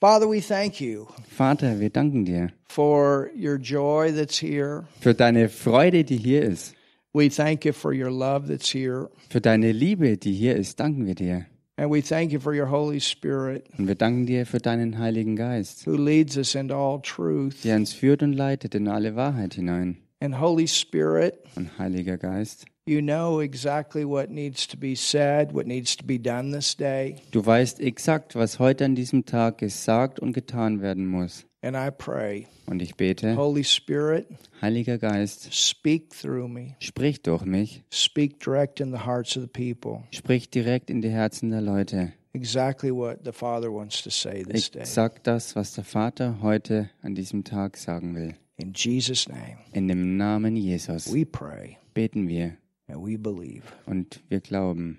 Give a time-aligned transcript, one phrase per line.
[0.00, 4.84] Father, we thank you Vater, wir danken dir for your joy that's here.
[5.00, 6.74] für deine Freude, die hier ist,
[7.12, 9.10] We thank you for your love that's here.
[9.28, 10.78] für deine Liebe, die hier ist.
[10.78, 11.44] Danken wir dir.
[11.76, 15.34] And we thank you for your Holy Spirit Und wir danken dir für deinen Heiligen
[15.34, 17.64] Geist, who leads us into all truth.
[17.64, 19.98] der uns führt und leitet in alle Wahrheit hinein.
[20.20, 25.66] And Holy Spirit, Und Heiliger Geist, you know exactly what needs to be said, what
[25.66, 27.16] needs to be done this day.
[27.30, 31.44] du weißt exakt, was heute an diesem Tag gesagt und getan werden muss.
[31.62, 34.26] And I pray, Und ich bete, Holy Spirit,
[34.62, 36.74] Heiliger Geist, speak through me.
[36.80, 40.04] sprich durch mich, Speak direct in the hearts of the people.
[40.10, 42.12] sprich direkt in die Herzen der Leute.
[42.32, 44.80] Exactly what the Father wants to say this day.
[44.80, 48.34] Exakt das, was der Vater heute an diesem Tag sagen will.
[48.56, 52.56] In Jesus' name, In dem Namen Jesus we pray beten wir
[52.90, 53.62] and we believe.
[53.86, 54.98] und wir glauben.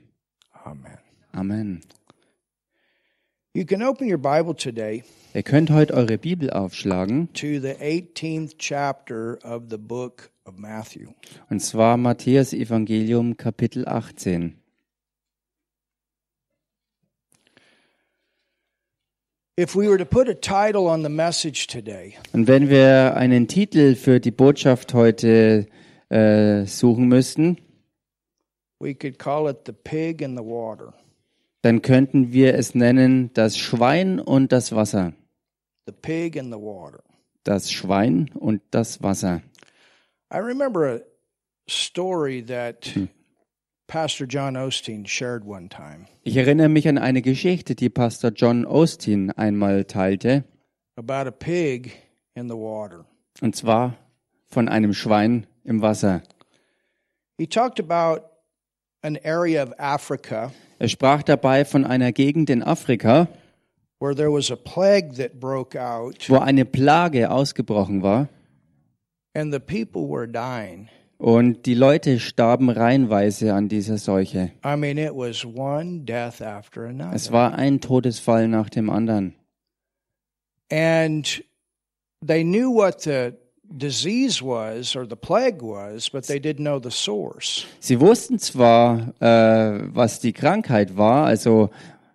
[0.63, 0.97] Amen.
[1.33, 1.81] Amen.
[3.53, 8.55] You can open your Bible today Ihr könnt heute eure Bibel aufschlagen, to the 18th
[8.57, 11.09] chapter of the book of Matthew.
[11.49, 14.55] und zwar Matthäus Evangelium Kapitel 18.
[19.59, 23.47] If we were to put a title on the message today, Und wenn wir einen
[23.47, 25.67] Titel für die Botschaft heute
[26.09, 27.57] äh, suchen müssten,
[31.61, 35.13] dann könnten wir es nennen das Schwein und das Wasser.
[35.87, 37.03] The Pig in the Water.
[37.43, 39.41] Das Schwein und das Wasser.
[40.33, 41.01] I remember a
[41.67, 42.91] story that
[43.87, 48.65] Pastor John Osteen shared one time Ich erinnere mich an eine Geschichte, die Pastor John
[48.65, 50.45] Osteen einmal teilte,
[50.95, 51.91] about a pig
[52.35, 53.05] in the water.
[53.41, 53.97] und zwar
[54.47, 56.23] von einem Schwein im Wasser.
[57.37, 63.27] He talked about an area of Africa Er sprach dabei von einer Gegend in Afrika,
[63.99, 68.27] where there was a plague that broke out wo eine Plage ausgebrochen war
[69.33, 70.89] and the people were dying.
[71.19, 74.51] und die Leute starben reihenweise an dieser Seuche.
[74.65, 77.15] I mean, it was one death after another.
[77.15, 79.35] Es war ein Todesfall nach dem anderen.
[80.71, 81.43] And
[82.25, 83.33] they knew what the
[83.71, 87.65] disease was or the plague was, but they didn't know the source.
[87.79, 91.69] Sie wussten zwar, äh, was die Krankheit war, also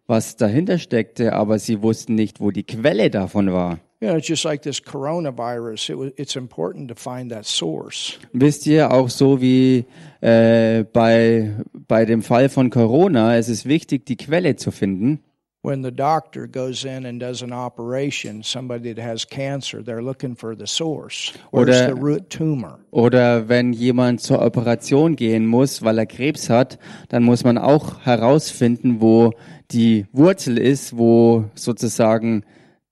[0.06, 3.78] was dahinter steckte, aber sie wussten nicht, wo die Quelle davon war.
[4.00, 5.89] You know, it's just like this coronavirus.
[5.89, 8.19] It was, it's important to find that source.
[8.33, 9.87] Wisst ihr, auch so wie
[10.21, 15.21] äh, bei, bei dem Fall von Corona, es ist wichtig, die Quelle zu finden.
[15.66, 20.37] When the doctor goes in and does an operation, somebody that has cancer, they're looking
[20.37, 21.32] for the source.
[21.50, 22.78] Where's Oder- the root tumor?
[22.93, 26.78] Oder wenn jemand zur Operation gehen muss, weil er Krebs hat,
[27.09, 29.32] dann muss man auch herausfinden, wo
[29.72, 32.44] die Wurzel ist, wo sozusagen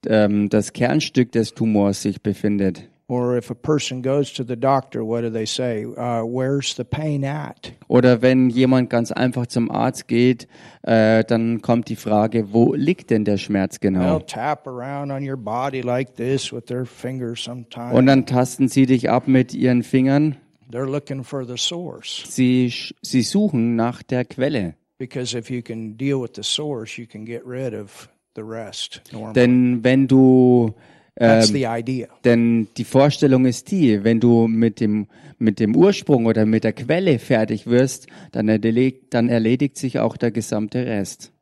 [0.09, 2.89] ähm, das Kernstück des Tumors sich befindet.
[3.07, 5.85] Or if a person goes to the doctor, what do they say?
[5.85, 7.73] Uh, where's the pain at?
[7.87, 10.49] Oder wenn jemand ganz einfach zum Arzt geht,
[10.83, 14.19] äh, dann kommt die Frage, wo liegt denn der Schmerz They'll genau?
[14.21, 17.95] tap around on your body like this with their fingers sometimes.
[17.95, 20.37] Und dann tasten sie dich ab mit ihren Fingern.
[20.71, 22.25] They're looking for the source.
[22.27, 22.73] Sie,
[23.03, 24.77] sie suchen nach der Quelle.
[24.97, 29.03] Because if you can deal with the source, you can get rid of the rest.
[29.13, 29.35] Normally.
[29.35, 30.75] Denn wenn du
[31.17, 32.09] ähm, the idea.
[32.25, 35.07] Denn die Vorstellung ist die, wenn du mit dem,
[35.39, 40.17] mit dem Ursprung oder mit der Quelle fertig wirst, dann erledigt, dann erledigt sich auch
[40.17, 41.33] der gesamte Rest.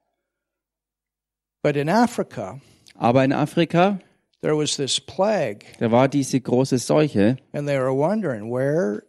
[1.63, 2.61] But in Africa,
[2.97, 4.01] Aber in Afrika,
[4.43, 9.05] there was this plague, da war diese große Seuche and they were wondering, where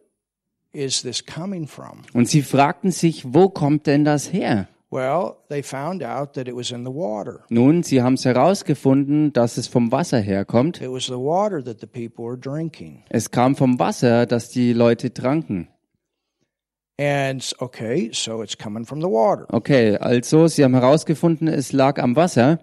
[0.71, 2.03] is this coming from?
[2.13, 4.67] und sie fragten sich, wo kommt denn das her?
[4.93, 7.43] Well, they found out that it was in the water.
[7.49, 10.81] Nun, sie haben es herausgefunden, dass es vom Wasser herkommt.
[10.81, 13.01] It was the water that the people were drinking.
[13.09, 15.67] Es kam vom Wasser, das die Leute tranken.
[16.99, 19.47] And okay, so it's coming from the water.
[19.51, 22.59] Okay, also sie haben herausgefunden, es lag am Wasser.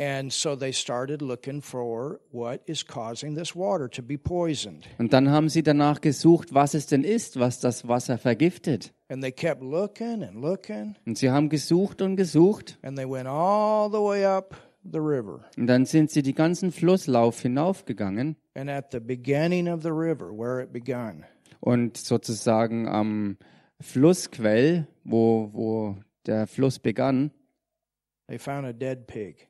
[0.00, 4.86] And so they started looking for what is causing this water to be poisoned.
[4.98, 8.92] Und dann haben sie danach gesucht, was es denn ist, was das Wasser vergiftet.
[9.08, 12.78] And they kept looking and looking, Und sie haben gesucht und gesucht.
[12.82, 15.40] and they went all the way up the river.
[15.56, 20.30] Und dann sind sie die ganzen Flusslauf hinaufgegangen And at the beginning of the river,
[20.30, 21.24] where it begun,
[21.60, 23.36] und sozusagen am
[23.80, 25.96] Flussquell, wo, wo
[26.26, 28.16] der Fluss begann, they found a dead pig.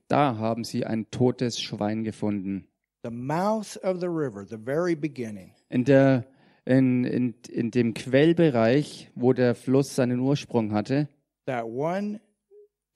[0.08, 2.68] Da haben sie ein totes Schwein gefunden.
[3.04, 6.24] The mouth of the river, the very beginning, In, der,
[6.64, 11.08] in, in, in dem Quellbereich, wo der Fluss seinen Ursprung hatte,
[11.46, 12.20] that one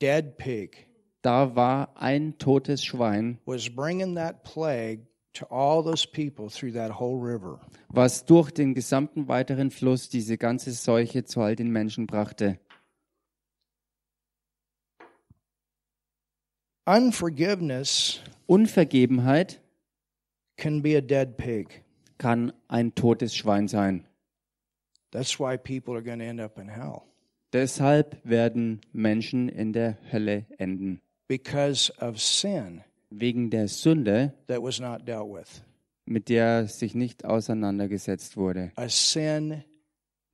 [0.01, 0.87] dead pig
[1.23, 6.99] da war ein totes Schwein, was bringing that plague to all those people through that
[6.99, 7.61] whole river.
[7.89, 12.59] was durch den gesamten weiteren Fluss diese ganze Seuche zu all den Menschen brachte.
[16.87, 19.61] Unforgiveness Unvergebenheit
[20.57, 21.83] can be a dead pig.
[22.19, 24.05] kann ein totes Schwein sein.
[25.13, 27.03] That's why people are going to end up in hell
[27.53, 31.01] Deshalb werden Menschen in der Hölle enden.
[31.29, 35.63] because of sin Wegen der Sünde, that was not dealt with.
[36.07, 38.73] mit der sich nicht auseinandergesetzt wurde.
[38.77, 39.63] A sin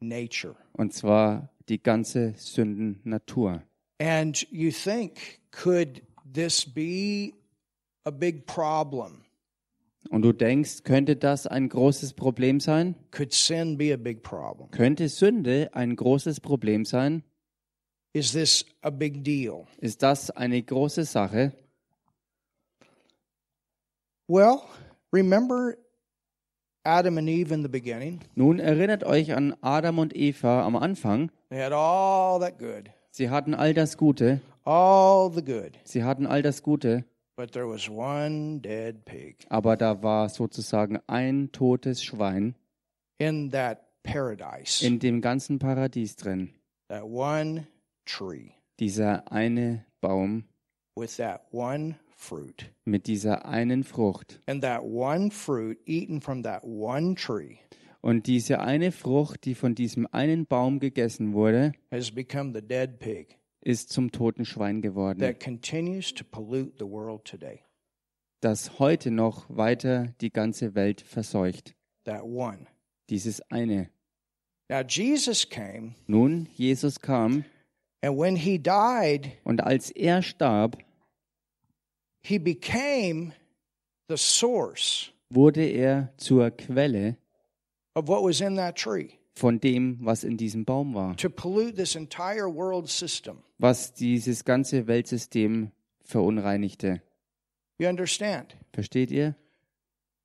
[0.00, 0.54] nature.
[0.72, 3.62] Und zwar die ganze Sündennatur.
[4.00, 6.02] And you think, could
[6.32, 7.34] this be
[8.04, 9.25] a big problem?
[10.10, 12.94] Und du denkst, könnte das ein großes Problem sein?
[13.10, 14.70] Could sin be a big problem?
[14.70, 17.22] Könnte Sünde ein großes Problem sein?
[18.14, 19.66] Is this a big deal?
[19.78, 21.52] Ist das eine große Sache?
[24.28, 24.62] Well,
[25.12, 25.75] remember
[26.84, 28.20] Adam and Eve in the beginning?
[28.34, 31.30] Nun erinnert euch an Adam und Eva am Anfang.
[31.50, 34.40] They had all that good, Sie hatten all das Gute.
[34.68, 37.04] All the good, Sie hatten all das Gute.
[37.36, 42.54] but there was one dead pig Aber da war sozusagen ein totes Schwein
[43.18, 46.50] in that paradise, in dem ganzen Paradies drin.
[46.88, 47.66] that one
[48.04, 50.44] tree Dieser eine Baum
[50.96, 52.70] with that one fruit.
[52.84, 54.40] mit dieser einen Frucht.
[54.46, 57.56] And that one fruit eaten from that one tree
[58.00, 62.98] Und diese eine Frucht, die von diesem einen Baum gegessen wurde, has become the dead
[63.00, 67.62] pig ist zum toten Schwein geworden, that continues to pollute the world today.
[68.40, 71.75] das heute noch weiter die ganze Welt verseucht.
[72.05, 72.66] That one.
[73.10, 73.90] Dieses eine.
[74.70, 77.44] Now, Jesus came, Nun, Jesus kam
[78.02, 80.78] and when he died, und als er starb,
[82.22, 83.32] he became
[84.08, 87.16] the source wurde er zur Quelle
[87.94, 91.75] of what was in that tree von dem, was in diesem Baum war, to pollute
[91.76, 93.38] this entire world system.
[93.58, 95.70] was dieses ganze Weltsystem
[96.02, 97.00] verunreinigte.
[97.79, 98.56] You understand?
[98.73, 99.37] Versteht ihr?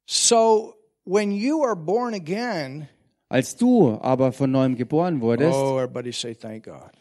[0.05, 0.73] So,
[1.05, 2.87] when you are born again,
[3.29, 5.79] Als du aber von neuem geboren wurdest, oh,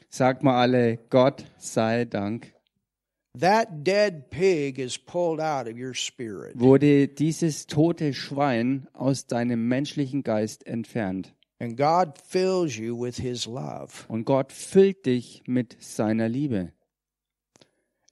[0.09, 2.53] sagt mal alle, Gott sei Dank,
[3.39, 6.53] That dead pig is pulled out of your spirit.
[6.55, 11.35] wurde dieses tote Schwein aus deinem menschlichen Geist entfernt.
[11.63, 14.05] And God fills you with his love.
[14.09, 16.73] Und Gott füllt dich mit seiner Liebe.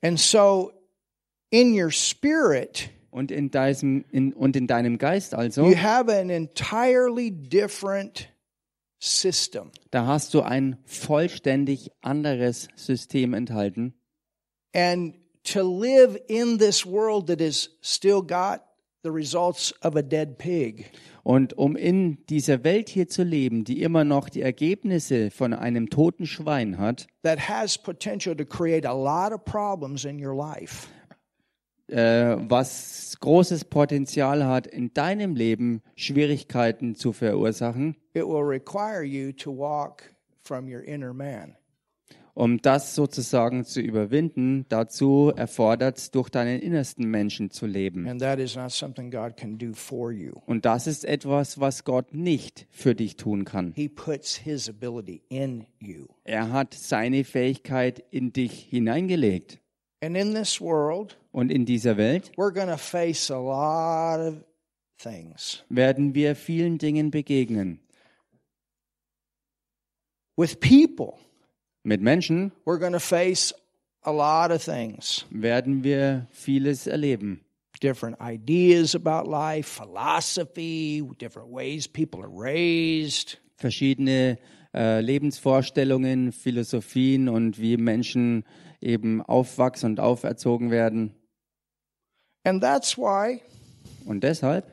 [0.02, 0.72] And so,
[1.50, 6.30] in your spirit, Und in, deinem, in, und in deinem Geist also, you have an
[6.30, 8.28] entirely different
[9.00, 9.72] system.
[9.90, 13.94] da hast du ein vollständig anderes System enthalten.
[14.72, 18.60] And to live in this world that has still got
[19.02, 20.90] the results of a dead pig,
[21.22, 25.90] Und um in dieser Welt hier zu leben, die immer noch die Ergebnisse von einem
[25.90, 30.88] toten Schwein hat, that has potential to create a lot of problems in your life,
[31.88, 39.32] äh, was großes Potenzial hat, in deinem Leben Schwierigkeiten zu verursachen, it will require you
[39.32, 41.56] to walk from your inner man.
[42.40, 48.08] Um das sozusagen zu überwinden, dazu erfordert es, durch deinen innersten Menschen zu leben.
[48.08, 50.32] And that is not something God can do for you.
[50.46, 53.74] Und das ist etwas, was Gott nicht für dich tun kann.
[53.76, 56.06] He puts his ability in you.
[56.24, 59.58] Er hat seine Fähigkeit in dich hineingelegt.
[60.02, 64.42] And in this world, Und in dieser Welt we're going to face a lot of
[64.96, 65.62] things.
[65.68, 67.80] werden wir vielen Dingen begegnen.
[70.38, 71.18] With people,
[71.82, 73.54] Mit Menschen we're going to face
[74.02, 75.24] a lot of things.
[75.30, 77.40] werden wir vieles erleben.
[77.82, 83.38] Different ideas about life, philosophy, different ways people are raised.
[83.56, 84.38] Verschiedene
[84.74, 88.44] äh, Lebensvorstellungen, Philosophien und wie Menschen
[88.82, 91.14] eben aufwachsen und auferzogen werden.
[92.44, 93.40] And that's why
[94.06, 94.64] Und deshalb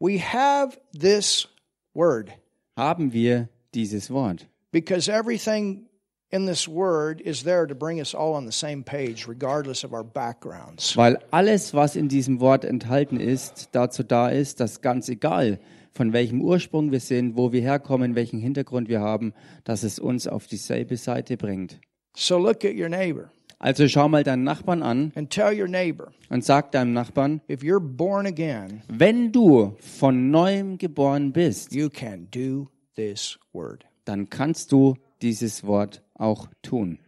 [0.00, 1.48] we have this
[1.94, 2.30] word,
[2.76, 4.46] haben wir dieses Wort.
[4.72, 5.87] because everything
[6.30, 9.92] in this word is there to bring us all on the same page, regardless of
[9.92, 10.96] our backgrounds.
[10.96, 15.58] Weil alles, was in diesem Wort enthalten ist, dazu da ist, dass ganz egal,
[15.92, 19.32] von welchem Ursprung wir sind, wo wir herkommen, welchen Hintergrund wir haben,
[19.64, 21.80] dass es uns auf dieselbe Seite bringt.
[22.16, 23.30] So look at your neighbor
[23.60, 27.62] Also schau mal deinen Nachbarn an and tell your neighbor und sag deinem Nachbarn, if
[27.62, 33.84] you're born again, wenn du von neuem geboren bist, you can do this word.
[34.04, 36.98] dann kannst du dieses Wort auch tun.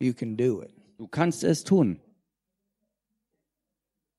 [0.00, 0.70] You can do it.
[0.98, 2.00] Du kannst es tun.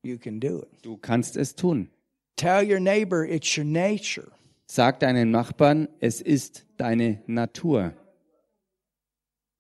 [0.03, 0.69] You can do it.
[0.81, 1.89] Du kannst es tun.
[2.35, 4.31] Tell your neighbor it's your nature.
[4.65, 7.93] Sag deinem Nachbarn, es ist deine Natur.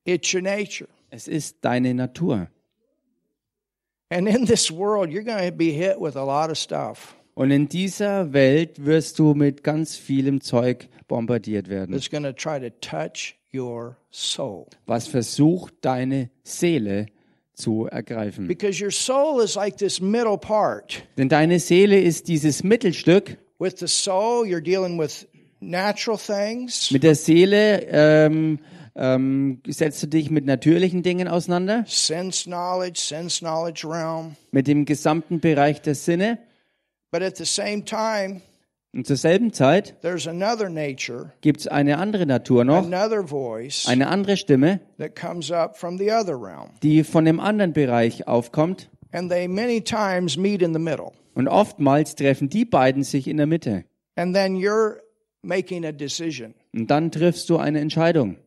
[0.05, 0.87] It's your nature.
[1.09, 2.49] Es ist deine Natur.
[4.11, 7.51] And in this world, you're going to be hit with a lot of stuff Und
[7.51, 12.59] in dieser Welt wirst du mit ganz vielem Zeug bombardiert werden, that's going to try
[12.59, 14.65] to touch your soul.
[14.87, 17.05] was versucht, deine Seele
[17.53, 18.45] zu ergreifen.
[18.45, 21.01] Because your soul is like this middle part.
[21.17, 23.37] Denn deine Seele ist dieses Mittelstück.
[23.57, 25.25] With the soul, you're dealing with
[25.61, 28.59] natural things, Mit der Seele ähm,
[28.97, 34.35] ähm, setzt du dich mit natürlichen Dingen auseinander, sense knowledge, sense knowledge realm.
[34.51, 36.39] mit dem gesamten Bereich der Sinne.
[37.11, 38.41] But at the same time,
[38.93, 44.37] Und zur selben Zeit there's another nature, gibt es eine andere Natur noch, eine andere
[44.37, 46.69] Stimme, that comes up from the other realm.
[46.81, 48.89] die von dem anderen Bereich aufkommt.
[49.11, 51.11] And they many times meet in the middle.
[51.35, 53.85] Und oftmals treffen die beiden sich in der Mitte.
[54.15, 54.97] And then you're
[55.41, 56.53] making a decision.
[56.73, 58.37] Und dann triffst du eine Entscheidung.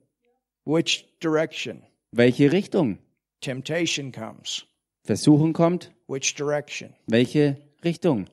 [0.65, 1.83] Which direction?
[2.13, 2.99] Welche Richtung?
[3.41, 4.67] Temptation comes.
[5.05, 5.91] Versuchung kommt.
[6.07, 6.91] Which direction?
[7.07, 8.27] Welche Richtung?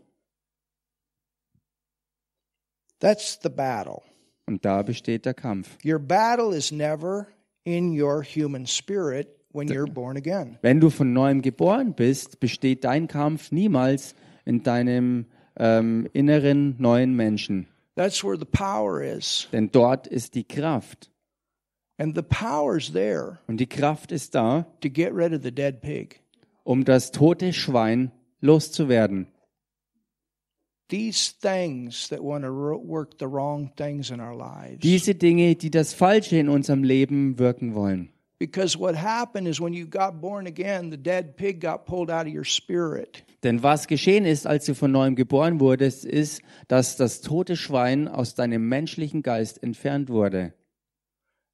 [2.99, 4.01] That's the battle.
[4.45, 5.77] Und da besteht der Kampf.
[5.85, 7.27] Your battle is never
[7.63, 10.57] in your human spirit when you're born again.
[10.61, 14.15] Wenn du von neuem geboren bist, besteht dein Kampf niemals
[14.45, 15.25] in deinem
[15.57, 17.67] ähm, inneren neuen Menschen.
[17.95, 19.47] That's where the power is.
[19.51, 21.11] Denn dort ist die Kraft.
[21.97, 25.81] And the power's there Und die Kraft ist da, to get rid of the dead
[25.81, 26.21] pig.
[26.63, 29.27] um das tote Schwein loszuwerden.
[30.89, 34.79] These things that want to ro- work the wrong things in our lives.
[34.81, 38.09] Diese Dinge, die das Falsche in unserem Leben wirken wollen.
[38.39, 42.25] Because what happened is when you got born again, the dead pig got pulled out
[42.25, 43.23] of your spirit.
[43.43, 48.07] Denn was geschehen ist, als du von neuem geboren wurdest, ist, dass das tote Schwein
[48.07, 50.53] aus deinem menschlichen Geist entfernt wurde.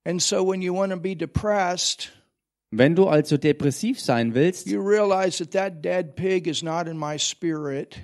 [0.06, 2.12] And so when you want to be depressed,
[2.72, 6.98] Wenn du also depressiv sein willst, you realize that that dead pig is not in
[6.98, 7.98] my spirit.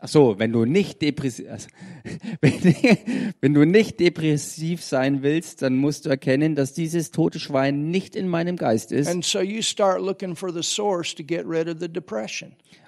[0.00, 1.68] Ach so, wenn du nicht depressiv, also,
[2.40, 2.76] wenn,
[3.40, 8.16] wenn du nicht depressiv sein willst, dann musst du erkennen, dass dieses tote Schwein nicht
[8.16, 9.08] in meinem Geist ist.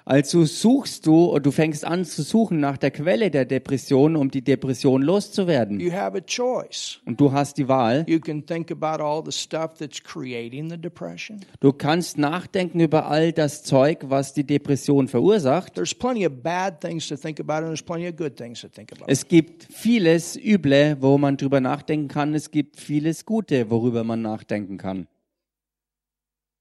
[0.05, 4.31] Also suchst du und du fängst an zu suchen nach der Quelle der Depression, um
[4.31, 5.79] die Depression loszuwerden.
[5.79, 6.99] You have a choice.
[7.05, 8.05] Und du hast die Wahl.
[8.07, 11.41] You can think about all the stuff that's creating the depression.
[11.59, 15.75] Du kannst nachdenken über all das Zeug, was die Depression verursacht.
[15.75, 18.67] There's plenty of bad things to think about, and there's plenty of good things to
[18.67, 19.05] think about.
[19.07, 22.33] Es gibt vieles Üble, wo man drüber nachdenken kann.
[22.33, 25.07] Es gibt vieles Gute, worüber man nachdenken kann.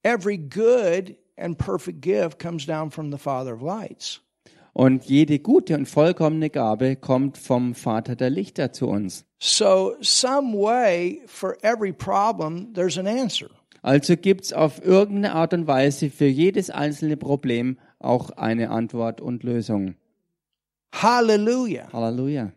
[0.03, 4.21] Every good and perfect gift comes down from the Father of lights.
[4.73, 9.25] Und jede gute und vollkommene Gabe kommt vom Vater der Lichter zu uns.
[9.39, 13.51] So, some way for every problem, there's an answer.
[13.83, 19.43] Also gibt's auf irgendeine Art und Weise für jedes einzelne Problem auch eine Antwort und
[19.43, 19.95] Lösung.
[20.93, 21.89] Hallelujah.
[21.93, 22.53] Halleluja.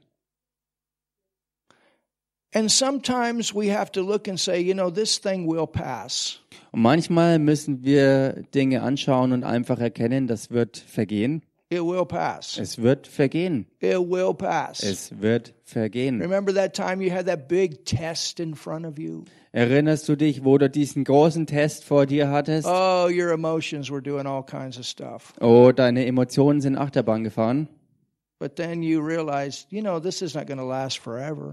[2.53, 6.39] And sometimes we have to look and say, you know, this thing will pass.
[6.72, 11.41] Und manchmal müssen wir Dinge anschauen und einfach erkennen, das wird vergehen.
[11.69, 12.60] It will pass.
[12.60, 13.65] Es wird vergehen.
[13.79, 14.83] It will pass.
[14.83, 16.22] Es wird vergehen.
[16.22, 19.24] Remember that time you had that big test in front of you?
[19.53, 22.67] Erinnerst du dich, wo du diesen großen Test vor dir hattest?
[22.67, 25.33] Oh, your emotions were doing all kinds of stuff.
[25.41, 27.67] Oh, deine Emotionen sind Achterbahn gefahren.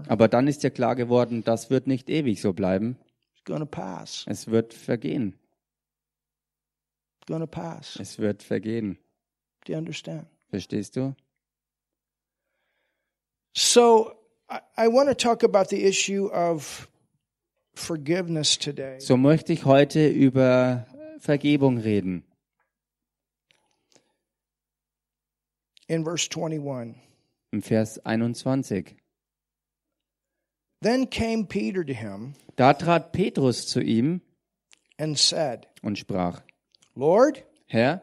[0.07, 2.97] Aber dann ist dir klar geworden, das wird nicht ewig so bleiben.
[3.33, 4.25] It's going to pass.
[4.27, 5.33] Es wird vergehen.
[7.19, 7.97] It's going to pass.
[7.99, 8.97] Es wird vergehen.
[9.65, 10.27] Do you understand?
[10.49, 11.15] Verstehst du?
[13.53, 14.11] So
[14.49, 16.89] I, I want to talk about the issue of
[17.73, 18.99] forgiveness today.
[18.99, 20.87] So möchte ich heute über
[21.19, 22.23] Vergebung reden.
[25.91, 26.95] In verse 21.
[27.51, 28.95] Im Vers 21.
[30.81, 34.21] Then came Peter to him Da trat Petrus zu ihm
[34.97, 36.41] and said, und sprach,
[36.95, 38.01] Lord, Herr,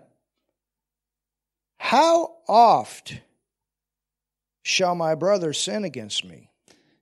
[1.78, 3.23] how oft
[4.62, 6.50] shall my brother sin against me?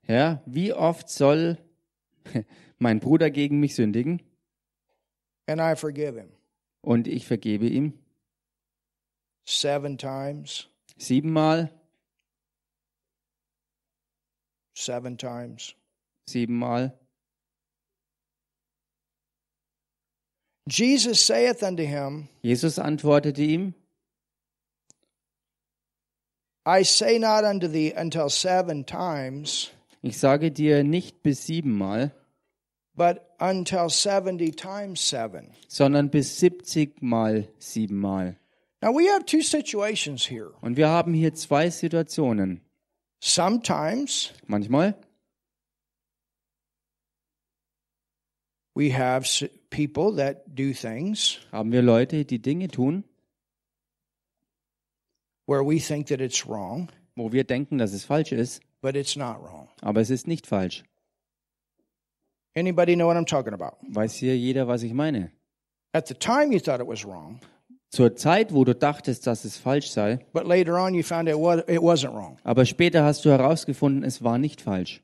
[0.07, 1.59] Herr, wie oft soll
[2.79, 4.21] mein Bruder gegen mich sündigen
[5.49, 6.29] And I forgive him?
[6.83, 7.95] und ich vergebe ihm?
[9.45, 11.71] Seven times, Siebenmal,
[14.75, 15.75] seven times.
[16.29, 16.93] siebenmal.
[20.69, 23.75] Jesus saith unto him, Jesus antwortete ihm,
[26.65, 29.71] I say not unto thee until seven times,
[30.03, 32.11] ich sage dir nicht bis siebenmal,
[32.97, 35.53] but until seventy times seven.
[35.69, 38.37] sondern bis siebzigmal siebenmal.
[38.83, 40.53] Now we have two situations here.
[40.61, 42.61] Und wir haben hier zwei Situationen.
[43.21, 44.95] Sometimes Manchmal
[48.75, 49.27] we have
[49.71, 53.05] people that do things haben wir Leute, die Dinge tun,
[55.47, 59.17] where we think that it's wrong, wo wir denken, dass es falsch ist, but it's
[59.17, 59.69] not wrong.
[59.81, 60.85] aber es ist nicht falsch.
[62.55, 63.77] Anybody know what I'm talking about?
[63.89, 65.33] Weiß hier jeder, was ich meine?
[65.93, 67.41] At the time you thought it was wrong,
[67.97, 71.37] Zur Zeit, wo du dachtest, dass es falsch sei, but later on you found it
[71.37, 72.37] was it wasn't wrong.
[72.45, 75.03] aber später hast du herausgefunden, es war nicht falsch.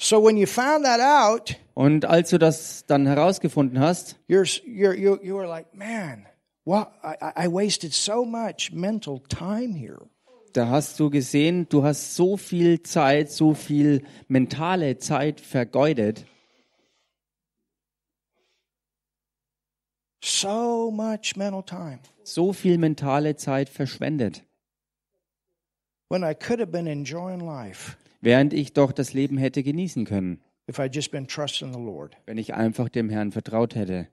[0.00, 4.94] So when you found that out, Und als du das dann herausgefunden hast, you're you're
[4.94, 6.26] you you were like, man,
[6.64, 9.98] what I, I wasted so much mental time here.
[10.52, 16.26] da hast du gesehen, du hast so viel Zeit, so viel mentale Zeit vergeudet,
[20.26, 24.42] So much mental time so viel mentale Zeit verschwendet,
[26.08, 30.40] when I could have been enjoying life während ich doch das Leben hätte genießen können,
[30.66, 32.16] if I'd just been trusting the Lord.
[32.24, 34.08] wenn ich einfach dem Herrn vertraut hätte.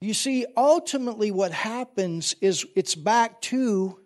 [0.00, 3.98] You see, ultimately, what happens is it's back to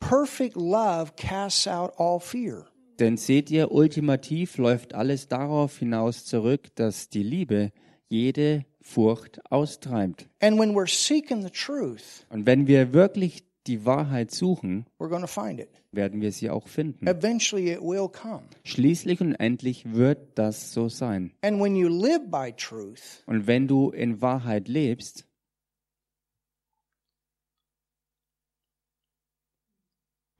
[0.00, 2.66] perfect love casts out all fear.
[3.00, 7.72] Denn seht ihr, ultimativ läuft alles darauf hinaus zurück, dass die Liebe
[8.08, 10.28] jede Furcht austreibt.
[10.40, 15.20] And when we're seeking the truth, Und wenn wir wirklich die Wahrheit suchen, we're going
[15.20, 15.68] to find it.
[15.92, 17.06] werden wir sie auch finden.
[17.06, 18.44] Eventually, it will come.
[18.64, 21.32] Schließlich und endlich wird das so sein.
[21.42, 25.26] And when you live by truth, Und wenn du in Wahrheit lebst,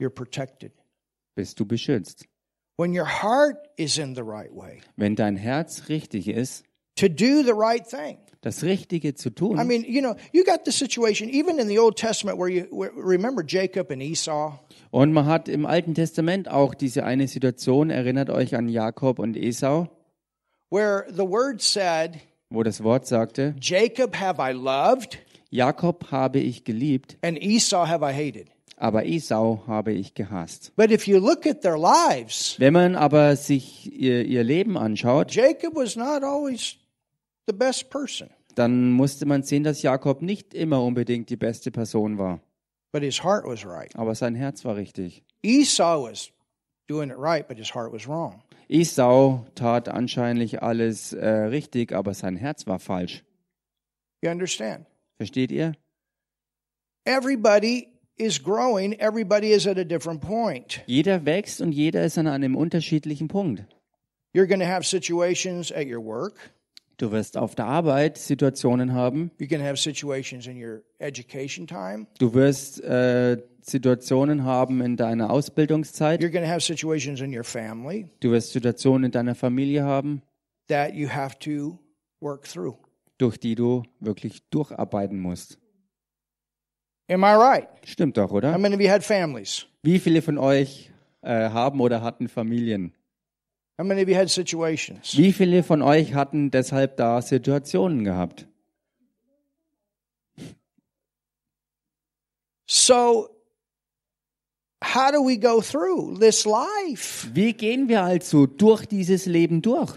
[0.01, 0.73] you're protected.
[1.35, 2.25] bist du beschützt.
[2.79, 6.65] When your heart is in the right way, Wenn dein Herz richtig ist,
[6.99, 8.19] to do the right thing.
[8.41, 11.79] das Richtige zu I tun, mean, you know, you got the situation even in the
[11.79, 14.59] Old Testament where you where, remember Jacob and Esau.
[14.91, 19.37] und man hat im Alten Testament auch diese eine Situation, erinnert euch an Jakob und
[19.37, 19.89] Esau,
[20.71, 22.19] where the word said,
[22.51, 25.19] wo das Wort sagte, Jacob have I loved,
[25.51, 28.49] Jakob habe ich geliebt, and Esau have I hated.
[28.77, 30.73] aber Esau habe ich gehasst.
[30.77, 35.33] But if you look at their lives, Wenn man aber sich ihr, ihr Leben anschaut,
[35.35, 36.77] Jacob was not always
[37.49, 42.19] the best person, dann musste man sehen, dass Jakob nicht immer unbedingt die beste Person
[42.19, 42.41] war,
[42.93, 43.95] but his heart was right.
[43.97, 45.25] aber sein Herz war richtig.
[45.43, 46.31] Esau was
[46.89, 48.43] doing it right, but his heart was wrong.
[48.69, 53.25] Esau tat anscheinend alles äh, richtig, aber sein Herz war falsch.
[54.23, 54.87] You understand?
[55.17, 55.73] Versteht ihr?
[57.05, 60.83] Everybody is growing, everybody is at a different point.
[60.87, 63.65] Jeder wächst und jeder ist an einem unterschiedlichen Punkt.
[64.35, 66.35] You're going to have situations at your work,
[66.99, 72.09] Du wirst auf der Arbeit Situationen haben, going to have situations in your education time,
[72.19, 77.45] du wirst äh, Situationen haben in deiner Ausbildungszeit, you're going to have situations in your
[77.45, 80.23] family du wirst Situationen in deiner Familie haben,
[80.69, 81.79] that you have to
[82.21, 82.77] work through.
[83.19, 85.59] durch die du wirklich durcharbeiten musst.
[87.11, 87.69] Am I right?
[87.85, 88.59] Stimmt doch, How oder?
[88.59, 89.67] many of you had families?
[89.85, 90.91] Wie viele von euch
[91.23, 92.93] äh, haben oder hatten Familien?
[93.79, 98.49] Wie viele von euch hatten deshalb da Situationen gehabt?
[102.67, 103.29] So,
[104.83, 107.29] how do we go through this life?
[107.33, 109.95] Wie gehen wir also durch dieses Leben durch?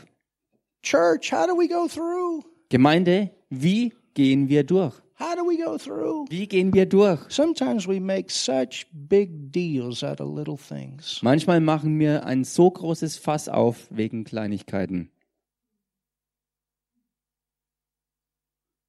[0.83, 2.43] Church, how do we go through?
[2.69, 4.93] Gemeinde, wie gehen wir durch?
[5.21, 6.25] How do we go through?
[6.31, 7.19] Wie gehen wir durch?
[7.29, 11.21] Sometimes we make such big deals out of little things.
[11.21, 15.11] Manchmal machen wir ein so großes Fass auf wegen Kleinigkeiten.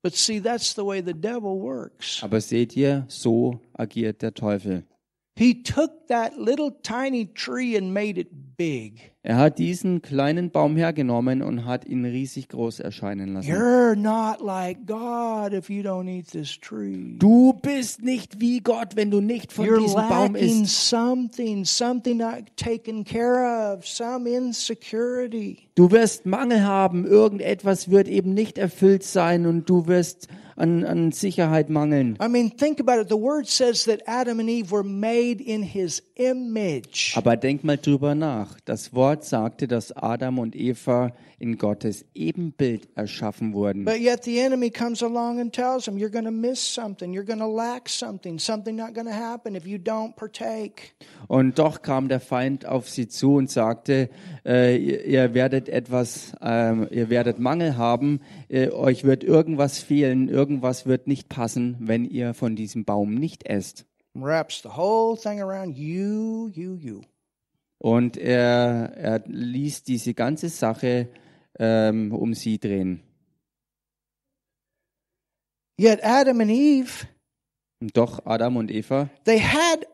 [0.03, 2.23] But see, that's the way the devil works.
[2.23, 4.85] Aber seht ihr, so agiert der Teufel.
[5.35, 9.12] He took that little tiny tree and made it big.
[9.23, 13.51] Er hat diesen kleinen Baum hergenommen und hat ihn riesig groß erscheinen lassen.
[13.51, 17.16] You're not like God if you don't eat this tree.
[17.18, 20.88] Du bist nicht wie Gott, wenn du nicht von You're diesem Baum isst.
[20.90, 25.68] something, something not taken care of, some insecurity.
[25.77, 30.29] Du wirst Mangel haben, irgendetwas wird eben nicht erfüllt sein und du wirst
[30.62, 32.16] an, an Sicherheit mangeln.
[32.20, 33.09] I mean, think about it.
[33.09, 37.14] The word says that Adam and Eve were made in his image.
[37.16, 38.61] Aber denk mal drüber nach.
[38.64, 43.85] Das Wort sagte, dass Adam und Eva in Gottes Ebenbild erschaffen wurden.
[43.85, 47.12] But yet the enemy comes along and tells them, you're going to miss something.
[47.12, 48.38] You're going to lack something.
[48.38, 50.94] Something not going to happen if you don't partake.
[51.26, 54.09] Und doch kam der Feind auf sie zu und sagte,
[54.46, 60.28] äh, ihr, ihr werdet etwas, ähm, ihr werdet Mangel haben, äh, euch wird irgendwas fehlen,
[60.28, 63.85] irgendwas wird nicht passen, wenn ihr von diesem Baum nicht esst.
[64.14, 67.00] Wraps the whole thing around you, you, you.
[67.78, 71.09] Und er, er ließ diese ganze Sache
[71.59, 73.03] ähm, um sie drehen.
[75.79, 77.07] Yet Adam and Eve,
[77.81, 79.87] Und doch Adam und Eva, they had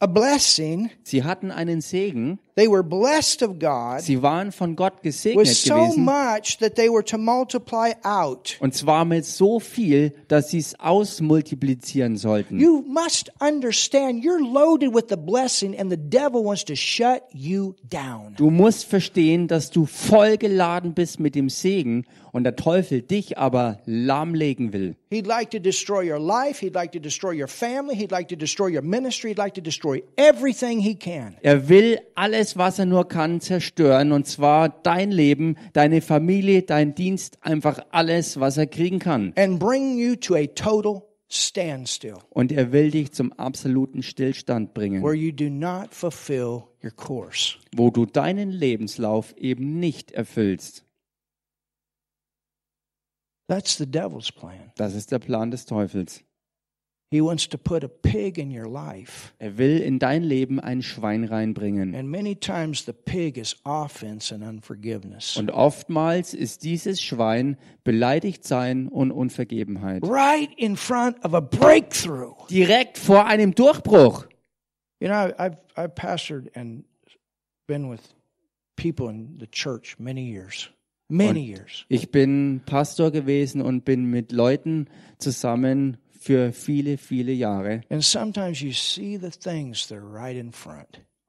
[0.00, 0.90] a blessing.
[1.02, 5.74] sie hatten einen Segen, They were blessed of God sie waren von Gott gesegnet so
[5.74, 6.04] gewesen.
[6.04, 8.56] much that they were to multiply out.
[8.60, 12.60] Und zwar mit so viel, dass sie es ausmultiplizieren sollten.
[12.60, 17.74] You must understand you're loaded with the blessing and the devil wants to shut you
[17.90, 18.34] down.
[18.36, 23.38] Du musst verstehen, dass du voll geladen bist mit dem Segen und der Teufel dich
[23.38, 24.96] aber lahmlegen will.
[25.10, 26.60] He'd like to destroy your life.
[26.60, 27.94] He'd like to destroy your family.
[27.94, 29.30] He'd like to destroy your ministry.
[29.30, 31.36] He'd like to destroy everything he can.
[31.44, 36.94] Er will alles, was er nur kann, zerstören und zwar dein Leben, deine Familie, dein
[36.94, 39.32] Dienst, einfach alles, was er kriegen kann.
[39.36, 45.02] And bring you to a total standstill Und er will dich zum absoluten Stillstand bringen,
[45.02, 47.56] where you do not fulfill your course.
[47.74, 50.84] wo du deinen Lebenslauf eben nicht erfüllst.
[53.48, 54.72] That's the devil's plan.
[54.76, 56.22] Das ist der Plan des Teufels.
[57.14, 59.32] He wants to put a pig in your life.
[59.38, 61.94] Er will in dein Leben ein Schwein reinbringen.
[61.94, 65.36] And many times the pig is offense and unforgiveness.
[65.36, 70.02] Und oftmals ist dieses Schwein beleidigt sein und Unvergebenheit.
[70.02, 72.34] Right in front of a breakthrough.
[72.50, 74.26] Direkt vor einem Durchbruch.
[74.98, 76.82] You know, I've, I've pastored and
[77.68, 78.00] been with
[78.74, 80.68] people in the church many years.
[81.08, 81.84] Many years.
[81.88, 87.82] Ich bin Pastor gewesen und bin mit Leuten zusammen für viele, viele Jahre.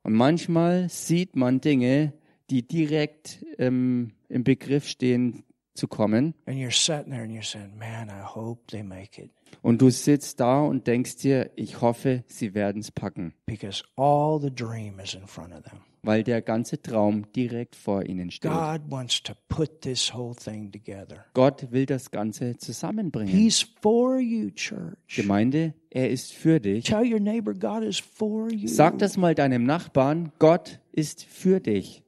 [0.03, 2.13] Und manchmal sieht man Dinge,
[2.49, 6.34] die direkt ähm, im Begriff stehen zu kommen.
[6.45, 9.31] And you're sitting there and you're saying, man, I hope they make it.
[9.62, 14.39] Und du sitzt da und denkst dir, ich hoffe, sie werden es packen, Because all
[14.39, 15.81] the dream is in front of them.
[16.05, 18.51] Weil der ganze Traum direkt vor ihnen steht.
[18.51, 21.25] God wants to put this whole thing together.
[21.33, 23.27] Gott will das Ganze zusammenbringen.
[23.33, 25.15] He's for you, church.
[25.15, 26.85] Gemeinde, er ist für dich.
[26.85, 28.67] Tell your neighbor God is for you.
[28.67, 32.03] Sag das mal deinem Nachbarn, Gott ist für dich.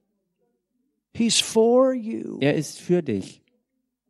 [1.13, 2.37] He's for you.
[2.41, 3.41] Er ist für dich.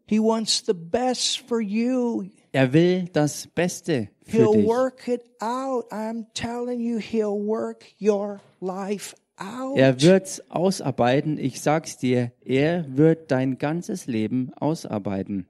[0.09, 2.29] He wants the best for you.
[2.53, 4.65] Er will das Beste für He'll dich.
[4.67, 5.91] work it out.
[5.91, 9.77] I'm telling you, he'll work your life out.
[9.77, 11.37] Er wird's ausarbeiten.
[11.37, 15.47] Ich sag's dir, er wird dein ganzes Leben ausarbeiten.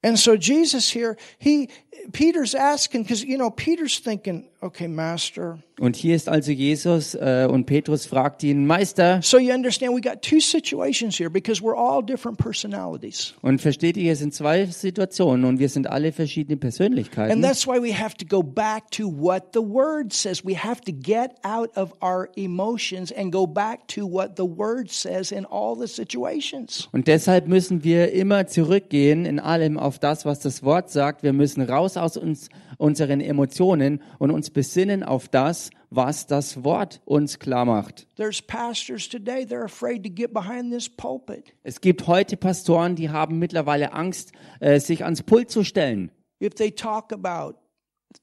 [0.00, 1.68] And so Jesus here, he
[2.12, 5.58] Peter's asking because you know Peter's thinking, okay, Master.
[5.80, 10.00] Und hier ist also Jesus äh, und Petrus fragt ihn, Meister, So you understand, we
[10.00, 14.66] got two situations here because we're all different personalities, und versteht ihr, hier sind zwei
[14.66, 17.40] Situationen und wir sind alle verschiedene and Persönlichkeiten.
[17.42, 20.44] that's why we have to go back to what the Word says.
[20.44, 24.90] We have to get out of our emotions and go back to what the Word
[24.90, 26.88] says in all the situations.
[26.90, 31.22] Und deshalb müssen wir immer zurückgehen in allem auf das, was das Wort sagt.
[31.22, 37.00] Wir müssen raus aus uns, unseren Emotionen und uns besinnen auf das, was das Wort
[37.04, 38.06] uns klar macht.
[38.16, 41.54] There's pastors today, they're afraid to get behind this pulpit.
[41.62, 46.10] Es gibt heute Pastoren, die haben mittlerweile Angst, äh, sich ans Pult zu stellen.
[46.40, 47.58] If they talk about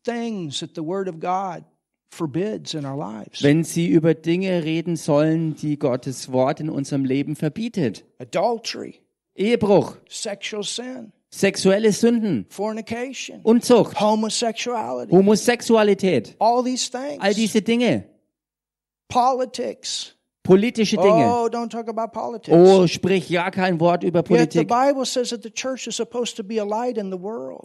[0.04, 1.64] things that the Word of God
[2.10, 7.04] forbids in our lives wenn sie über Dinge reden sollen, die Gottes Wort in unserem
[7.04, 8.06] Leben verbietet.
[8.20, 9.02] adultery,
[9.36, 18.06] Ehebruch, sexual sin, sexuelle Sünden, fornication, Unzucht, homosexuality, Homosexualität, all these things, all diese Dinge,
[19.10, 20.15] politics.
[20.46, 21.26] Politische Dinge.
[21.28, 22.56] Oh, don't talk about politics.
[22.56, 24.70] Oh, sprich ja kein Wort über Politik.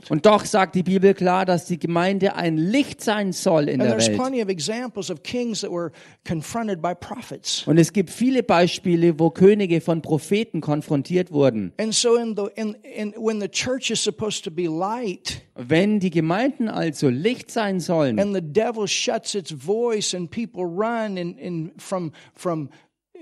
[0.09, 3.83] Und doch sagt die Bibel klar, dass die Gemeinde ein Licht sein soll in And
[3.83, 4.19] der there's Welt.
[4.19, 5.93] plenty of examples of kings that were
[6.27, 7.67] confronted by prophets.
[7.67, 11.73] Und es gibt viele Beispiele, wo Könige von Propheten konfrontiert wurden.
[11.79, 16.01] And so in the in, in when the church is supposed to be light Wenn
[16.01, 21.17] die Gemeinden also Licht sein sollen and the devil shuts its voice and people run
[21.17, 22.71] in, in from from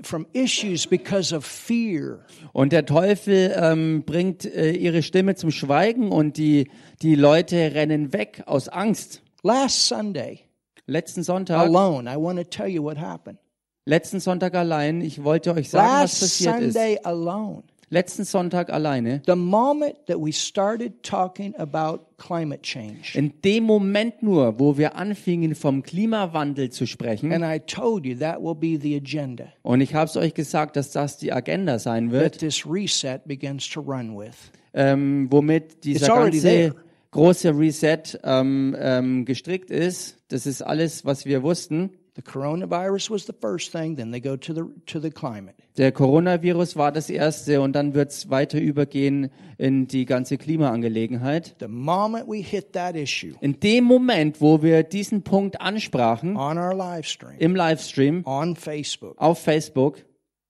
[0.03, 2.25] from issues because of fear.
[2.53, 6.71] Und der Teufel ähm, bringt äh, ihre Stimme zum Schweigen und die,
[7.03, 9.23] die Leute rennen weg aus Angst.
[9.43, 10.41] Last Sunday,
[10.87, 13.39] Letzten Sonntag, alone, I want to tell you what happened.
[13.85, 16.75] letzten Sonntag allein, ich wollte euch sagen, was Last passiert ist.
[16.75, 23.33] Sunday alone, Letzten Sonntag alleine, the moment that we started talking about climate change, in
[23.43, 28.43] dem Moment nur, wo wir anfingen, vom Klimawandel zu sprechen, and I told you that
[28.43, 32.11] will be the agenda und ich habe es euch gesagt, dass das die Agenda sein
[32.11, 34.35] wird, that this reset begins to run with.
[34.75, 36.75] ähm, womit dieser ganze
[37.11, 40.17] große Reset ähm, ähm, gestrickt ist.
[40.29, 41.91] Das ist alles, was wir wussten.
[42.19, 45.55] The coronavirus was the first thing, then they go to the to the climate.
[45.77, 51.55] Der Coronavirus war das erste und dann wird es weiter übergehen in die ganze Klimaangelegenheit.
[51.61, 56.59] The moment we hit that issue In dem Moment, wo wir diesen Punkt ansprachen, on
[56.59, 60.05] our live stream, im Livestream on Facebook, auf Facebook,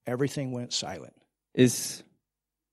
[0.07, 1.12] everything went silent.
[1.52, 2.07] ist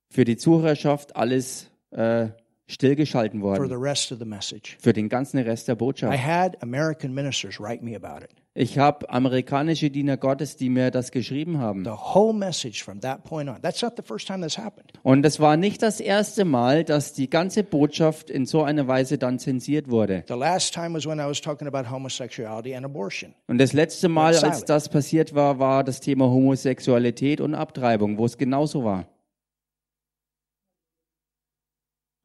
[0.09, 2.27] für die Zuhörerschaft alles äh,
[2.67, 3.67] stillgeschalten for worden.
[3.67, 4.77] the rest of the message.
[4.79, 6.17] Für den ganzen Rest der I Botschaft.
[6.17, 8.31] had American ministers write me about it.
[8.57, 11.83] Ich habe amerikanische Diener Gottes, die mir das geschrieben haben.
[11.83, 13.61] The whole message from that point on.
[13.61, 14.93] That's not the first time this happened.
[15.03, 19.17] Und es war nicht das erste Mal, dass die ganze Botschaft in so einer Weise
[19.17, 20.23] dann zensiert wurde.
[20.29, 23.35] The last time was when I was talking about homosexuality and abortion.
[23.47, 28.23] Und das letzte Mal, als das passiert war, war das Thema Homosexualität und Abtreibung, wo
[28.23, 29.05] es genauso war.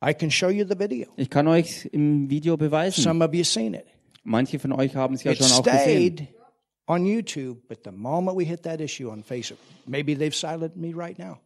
[0.00, 1.08] I can show you the video.
[1.16, 3.02] Ich kann euch im Video beweisen.
[3.02, 3.84] Some of you seen it.
[4.22, 6.28] Manche von euch haben es ja It schon auch gesehen.
[6.86, 10.92] on YouTube, but the moment we hit that issue on Facebook, maybe they've silenced me
[10.94, 11.38] right now.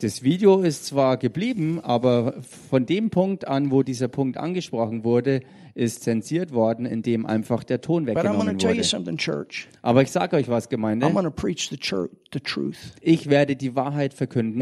[0.00, 2.34] Das Video ist zwar geblieben, aber
[2.70, 5.42] von dem Punkt an, wo dieser Punkt angesprochen wurde,
[5.74, 8.84] ist zensiert worden, indem einfach der Ton weggenommen tell you wurde.
[8.84, 9.68] something, church.
[9.80, 11.08] Aber ich sage euch was, Gemeinde.
[11.08, 14.60] going to preach the, church, the truth, Ich werde die Wahrheit verkünden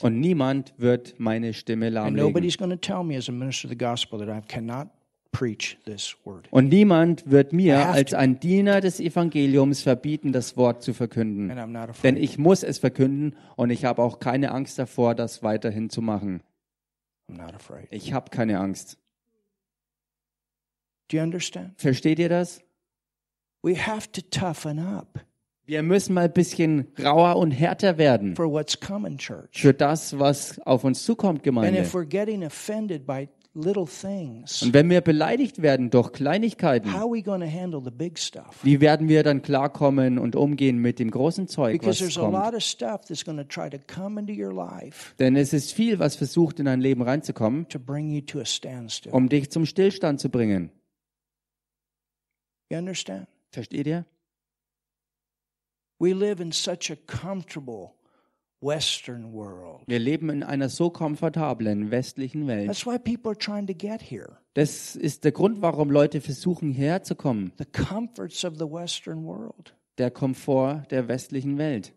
[0.00, 2.32] und niemand wird meine Stimme lahmlegen.
[6.50, 11.48] Und niemand wird mir als ein Diener des Evangeliums verbieten, das Wort zu verkünden.
[12.02, 16.02] Denn ich muss es verkünden und ich habe auch keine Angst davor, das weiterhin zu
[16.02, 16.42] machen.
[17.30, 17.88] I'm not afraid.
[17.90, 18.96] Ich habe keine Angst.
[21.08, 21.72] Do you understand?
[21.76, 22.60] Versteht ihr das?
[23.62, 25.20] We have to toughen up
[25.66, 31.38] Wir müssen mal ein bisschen rauer und härter werden für das, was auf uns zukommt,
[31.40, 31.80] And Gemeinde.
[31.80, 37.22] if we're getting offended by Und wenn wir beleidigt werden durch Kleinigkeiten, how are we
[37.22, 38.58] going to handle the big stuff?
[38.62, 42.20] wie werden wir dann klarkommen und umgehen mit dem großen Zeug, Because was there's a
[42.30, 42.34] kommt?
[42.34, 45.72] lot of stuff that's going to try to come into your life Denn es ist
[45.72, 49.12] viel, was versucht, in dein Leben reinzukommen, to bring you to a standstill.
[49.12, 50.70] um dich zum Stillstand zu bringen.
[52.70, 53.26] You understand?
[53.50, 54.04] Versteht ihr?
[55.98, 57.90] We live in such a comfortable
[58.60, 59.82] Western world.
[59.86, 62.66] Wir leben in einer so komfortablen westlichen Welt.
[62.66, 64.38] That's why people are trying to get here.
[64.54, 67.52] Das ist der Grund, warum Leute versuchen, hierher zu kommen.
[67.58, 69.74] The comforts of the Western world.
[69.98, 71.92] Der Komfort der westlichen Welt.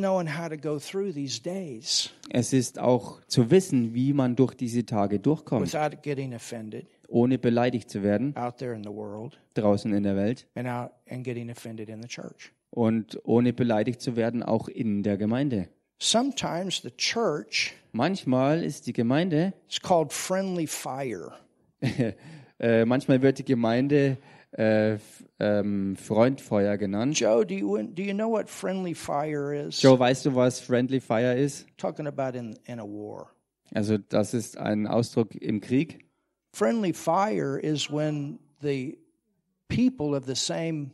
[2.52, 7.90] ist auch zu wissen, wie man durch diese Tage durchkommt, without getting offended ohne beleidigt
[7.90, 11.50] zu werden out there in the world draußen in der Welt and out and getting
[11.50, 12.50] offended in the church.
[12.70, 15.68] und ohne beleidigt zu werden auch in der Gemeinde.
[15.98, 21.32] Sometimes the church Manchmal ist die Gemeinde, is called friendly fire.
[22.58, 24.16] äh, manchmal wird die Gemeinde
[24.52, 24.98] äh,
[25.38, 27.18] ähm, Freundfeuer genannt.
[27.18, 29.80] Joe, do you do you know what friendly fire is?
[29.82, 31.66] Joe, weißt du, was Friendly Fire ist?
[31.76, 33.30] Talking about in in a war.
[33.74, 36.06] Also das ist ein Ausdruck im Krieg.
[36.54, 38.98] Friendly fire is when the
[39.68, 40.92] people of the same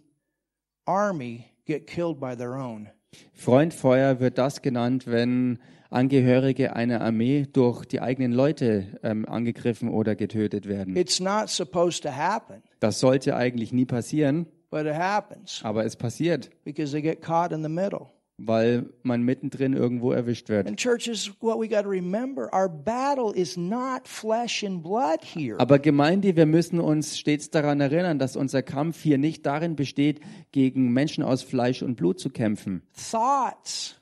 [0.84, 2.88] army get killed by their own.
[3.32, 5.60] Freundfeuer wird das genannt, wenn
[5.94, 10.96] Angehörige einer Armee durch die eigenen Leute ähm, angegriffen oder getötet werden.
[10.96, 15.96] It's not supposed to happen, Das sollte eigentlich nie passieren, but it happens aber es
[15.96, 18.10] passiert, because they get caught in the middle.
[18.36, 20.66] weil man mittendrin irgendwo erwischt wird.
[20.68, 25.58] And churches, what we got to remember, our battle is not flesh and blood here.
[25.58, 30.20] Aber Gemeinde, wir müssen uns stets daran erinnern, dass unser Kampf hier nicht darin besteht,
[30.52, 32.82] gegen Menschen aus Fleisch und Blut zu kämpfen.
[33.10, 33.98] Thoughts,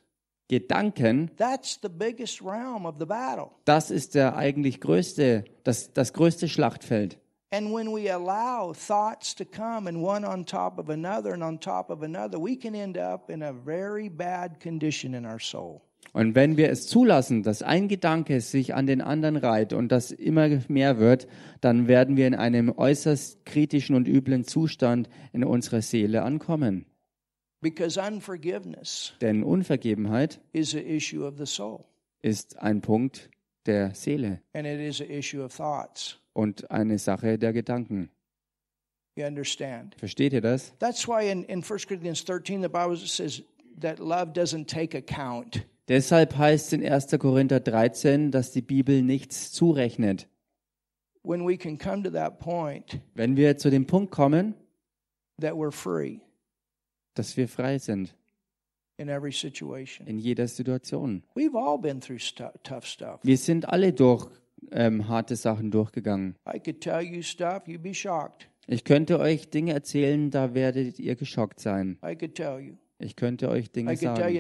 [0.48, 3.52] Gedanken, that's the biggest realm of the battle.
[3.64, 7.18] das ist der eigentlich größte, das, das größte Schlachtfeld.
[7.52, 11.58] And when we allow thoughts to come and one on top of another and on
[11.58, 15.82] top of another, we can end up in a very bad condition in our soul.
[16.14, 20.10] Und wenn wir es zulassen, dass ein Gedanke sich an den anderen reiht und das
[20.10, 21.26] immer mehr wird,
[21.60, 26.86] dann werden wir in einem äußerst kritischen und üblen Zustand in unserer Seele ankommen.
[27.60, 31.84] Because unforgiveness Denn Unvergebenheit is an issue of the soul,
[32.22, 33.30] ist ein Punkt
[33.66, 36.18] der Seele and it is an issue of thoughts.
[36.33, 38.11] und eine Sache der Gedanken.
[39.14, 39.94] You understand?
[39.98, 40.72] Versteht ihr das?
[40.79, 43.42] That's why in, in 1 Corinthians 13, the Bible says
[43.79, 45.66] that love doesn't take account.
[45.88, 47.18] Deshalb heißt es in 1.
[47.18, 50.29] Korinther 13, dass die Bibel nichts zurechnet.
[51.22, 54.55] When we can come to that point Wenn wir zu dem Punkt kommen,
[55.40, 56.20] that we're free
[57.14, 58.14] dass wir frei sind
[59.02, 60.06] in every situation.
[60.06, 61.22] in jeder Situation.
[61.34, 62.18] We've all been through
[62.62, 63.20] tough stuff.
[63.22, 64.28] Wir sind alle durch
[64.70, 66.36] ähm, harte Sachen durchgegangen.
[66.46, 68.48] I could tell you stuff, you'd be shocked.
[68.66, 71.98] Ich könnte euch Dinge erzählen, da werdet ihr geschockt sein.
[72.04, 72.76] I could tell you.
[73.02, 74.36] Ich könnte euch Dinge sagen.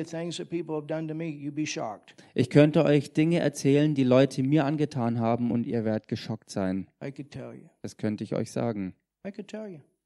[2.34, 6.86] Ich könnte euch Dinge erzählen, die Leute mir angetan haben und ihr werdet geschockt sein.
[7.82, 8.94] Das könnte ich euch sagen.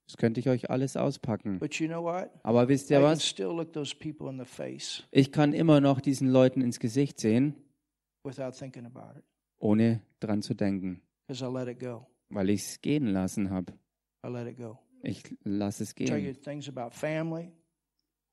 [0.06, 1.58] Das könnte ich euch alles auspacken.
[1.72, 2.06] You know?
[2.42, 3.34] Aber wisst ihr was?
[5.10, 7.54] Ich kann immer noch diesen Leuten ins Gesicht sehen,
[9.58, 11.02] ohne dran zu denken,
[12.28, 13.72] weil ich es gehen lassen habe.
[15.02, 16.36] Ich lasse es gehen.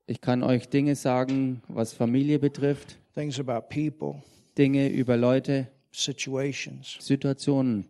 [0.06, 2.98] Ich kann euch Dinge sagen, was Familie betrifft,
[4.58, 5.70] Dinge über Leute.
[7.00, 7.88] Situationen.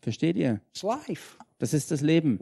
[0.00, 0.60] Versteht ihr?
[0.70, 1.38] It's life.
[1.62, 2.40] Das ist das Leben.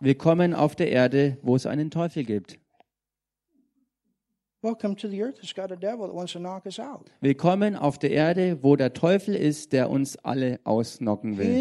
[0.00, 2.58] Willkommen auf der Erde, wo es einen Teufel gibt.
[7.20, 11.54] Willkommen auf der Erde, wo der Teufel ist, der uns alle ausnocken will.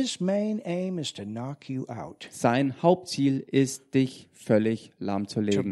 [2.31, 5.69] Sein Hauptziel ist, dich völlig lahmzulegen.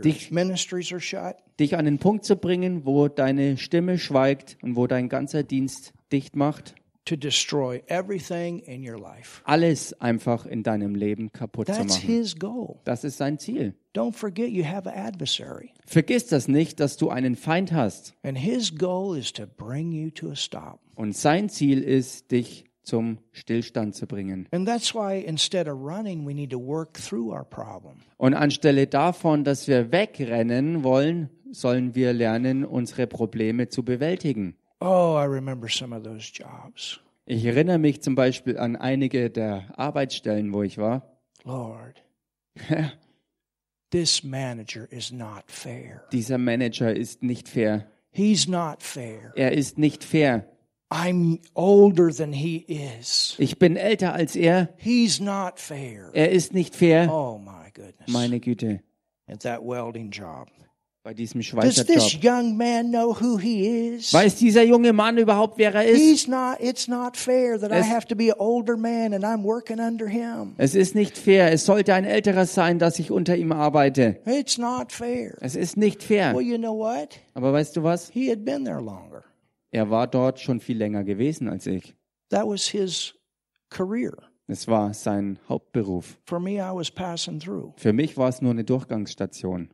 [0.00, 0.30] Dich-
[1.60, 5.92] Dich an den Punkt zu bringen, wo deine Stimme schweigt und wo dein ganzer Dienst
[6.10, 6.74] dicht macht.
[7.06, 9.40] To destroy everything in your life.
[9.44, 12.06] Alles einfach in deinem Leben kaputt zu That's machen.
[12.06, 12.80] his goal.
[12.84, 13.74] Das ist sein Ziel.
[13.94, 15.70] Don't forget you have an adversary.
[15.86, 18.14] Vergiss das nicht, dass du einen Feind hast.
[18.22, 20.80] And his goal is to bring you to a stop.
[20.94, 24.46] Und sein Ziel ist, dich zum Stillstand zu bringen.
[24.52, 27.96] And that's why instead of running, we need to work through our problem.
[28.16, 34.56] Und anstelle davon, dass wir wegrennen wollen, sollen wir lernen, unsere Probleme zu bewältigen.
[34.80, 37.00] Oh, I remember some of those jobs.
[37.26, 41.02] Ich erinnere mich zum Beispiel an einige der Arbeitsstellen, wo ich war.
[41.44, 42.02] Lord,
[43.90, 46.04] this manager is not fair.
[46.12, 47.86] Dieser Manager ist nicht fair.
[48.10, 49.32] He's not fair.
[49.34, 50.46] Er ist nicht fair.
[50.88, 53.34] I'm older than he is.
[53.38, 54.68] Ich bin älter als er.
[54.76, 56.10] He's not fair.
[56.14, 57.10] Er ist nicht fair.
[57.12, 58.08] Oh my goodness.
[58.08, 58.80] Meine Güte.
[59.26, 60.48] At that welding job.
[61.06, 64.12] Bei diesem Does this young man know who he is?
[64.12, 66.00] Weiß dieser junge Mann überhaupt, wer er ist?
[66.00, 69.24] He's not, it's not fair that I Es- have to be an older man and
[69.24, 70.54] I'm working under him.
[70.58, 71.52] Es ist nicht fair.
[71.52, 74.18] Es sollte ein älterer sein, dass ich unter ihm arbeite.
[74.26, 75.38] It's not fair.
[75.40, 76.34] Es ist nicht fair.
[76.34, 77.20] Well, you know what?
[77.34, 78.10] Aber weißt du was?
[78.10, 79.22] He had been there longer.
[79.70, 81.94] Er war dort schon viel länger gewesen als ich.
[82.30, 83.14] That was his
[83.70, 84.12] career.
[84.48, 86.18] Es war sein Hauptberuf.
[86.24, 87.74] For me, I was passing through.
[87.76, 89.70] Für mich war es nur eine Durchgangsstation.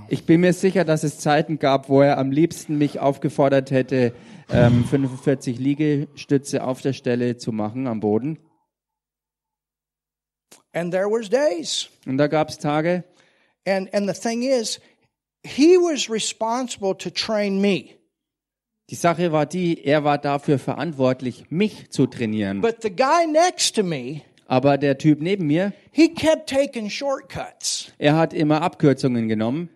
[0.08, 4.14] Ich bin mir sicher, dass es Zeiten gab, wo er am liebsten mich aufgefordert hätte,
[4.50, 8.38] ähm, 45 Liegestütze auf der Stelle zu machen am Boden.
[10.72, 11.88] And there was days.
[12.06, 13.04] Und da gab es Tage,
[13.66, 14.80] And and the thing is,
[15.44, 17.90] he was responsible to train me.
[18.90, 22.60] die Sache war die, er war dafür verantwortlich, mich zu trainieren.
[22.60, 27.92] But the guy next to me, Aber der Typ neben mir, he kept taking shortcuts.
[27.98, 29.70] er hat immer Abkürzungen genommen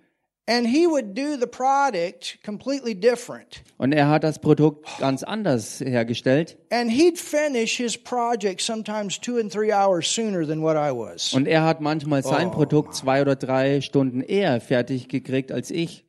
[0.50, 3.62] And he would do the product completely different.
[3.76, 6.56] und er hat das Produkt ganz anders hergestellt.
[6.70, 11.34] And he'd finish his project sometimes two and three hours sooner than what I was.
[11.34, 16.06] Und er hat manchmal sein Produkt zwei oder drei Stunden eher fertig gekriegt als ich.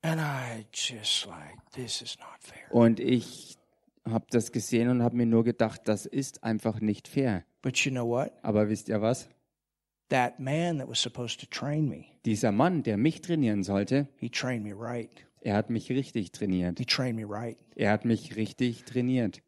[0.00, 2.74] And I just like, this is not fair.
[2.74, 3.58] Und ich
[4.08, 7.44] habe das gesehen und habe mir nur gedacht, das ist einfach nicht fair.
[7.62, 8.38] But you know what?
[8.42, 9.28] Aber wisst ihr was?
[10.10, 14.28] That man that was supposed to train me, Dieser Mann, der mich trainieren sollte, he
[14.30, 15.10] trained me right.
[15.42, 16.78] Er hat mich richtig trainiert.
[16.78, 17.58] He trained me right.
[17.76, 19.42] Er hat mich richtig trainiert.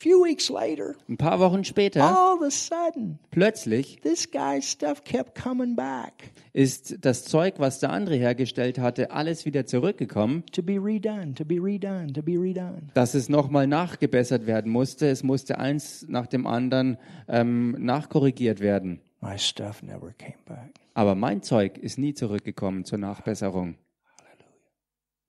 [0.00, 5.04] Few weeks later, Ein paar Wochen später, all of a sudden, plötzlich, this guy's stuff
[5.04, 10.62] kept coming back ist das Zeug, was der andere hergestellt hatte, alles wieder zurückgekommen, to
[10.62, 12.88] be redone, to be redone, to be redone.
[12.94, 15.08] dass es nochmal nachgebessert werden musste.
[15.08, 16.98] Es musste eins nach dem anderen
[17.28, 19.00] ähm, nachkorrigiert werden.
[19.20, 20.74] My stuff never came back.
[20.94, 23.76] Aber mein Zeug ist nie zurückgekommen zur Nachbesserung.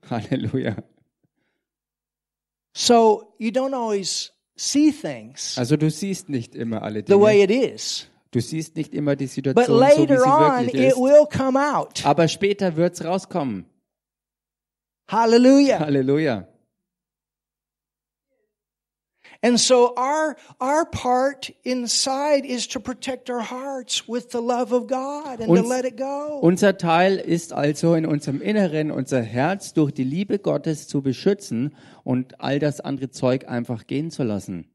[0.10, 0.78] Halleluja.
[2.74, 7.66] So you don't always see things Also du siehst nicht immer alle the way Dinge.
[7.66, 10.82] it is, Du siehst nicht immer die but Situation so, wie later sie on wirklich
[10.84, 10.98] it ist.
[10.98, 12.06] will come out.
[12.06, 13.66] Aber später wird's rauskommen.
[15.10, 15.80] Hallelujah.
[15.80, 16.48] Halleluja.
[19.44, 24.88] And so our our part inside is to protect our hearts with the love of
[24.88, 26.40] God and to Uns- let it go.
[26.42, 31.76] Unser Teil ist also in unserem Inneren unser Herz durch die Liebe Gottes zu beschützen
[32.04, 34.68] und all das andere Zeug einfach gehen zu lassen.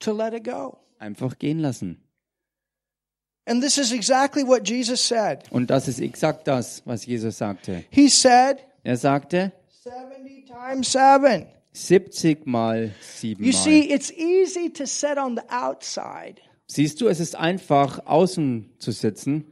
[0.00, 0.78] To let it go.
[0.98, 2.02] Einfach gehen lassen.
[3.48, 5.44] And this is exactly what Jesus said.
[5.50, 7.84] Und das ist exakt das, was Jesus sagte.
[7.90, 9.52] He said, Er sagte
[9.84, 11.46] 70 times 7.
[11.76, 12.90] 70 mal
[13.22, 13.94] You 7 see, mal.
[13.94, 19.44] it's easy to sit on the outside, Siehst du, es ist einfach außen zu sitzen,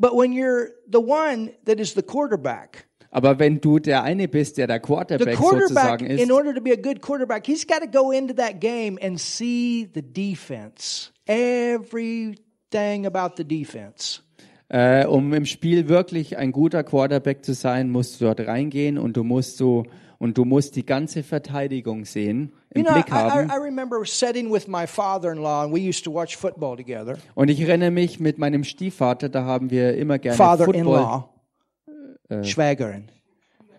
[0.00, 4.56] but when you're the one that is the quarterback, aber wenn du der eine bist,
[4.56, 7.80] der der Quarterback quarterback, sozusagen ist, in order to be a good quarterback, he's got
[7.80, 14.22] to go into that game and see the defense, everything about the defense.
[14.68, 19.16] Äh, um im Spiel wirklich ein guter Quarterback zu sein, musst du dort reingehen und
[19.16, 19.84] du musst so
[20.18, 23.50] und du musst die ganze Verteidigung sehen, You im know, Blick haben.
[23.50, 27.16] I remember sitting with my father-in-law, and we used to watch football together.
[27.34, 30.66] Und ich erinnere mich mit meinem Stiefvater, da haben wir immer gerne Football.
[30.66, 31.28] Father-in-law,
[32.42, 33.04] Schwägerin.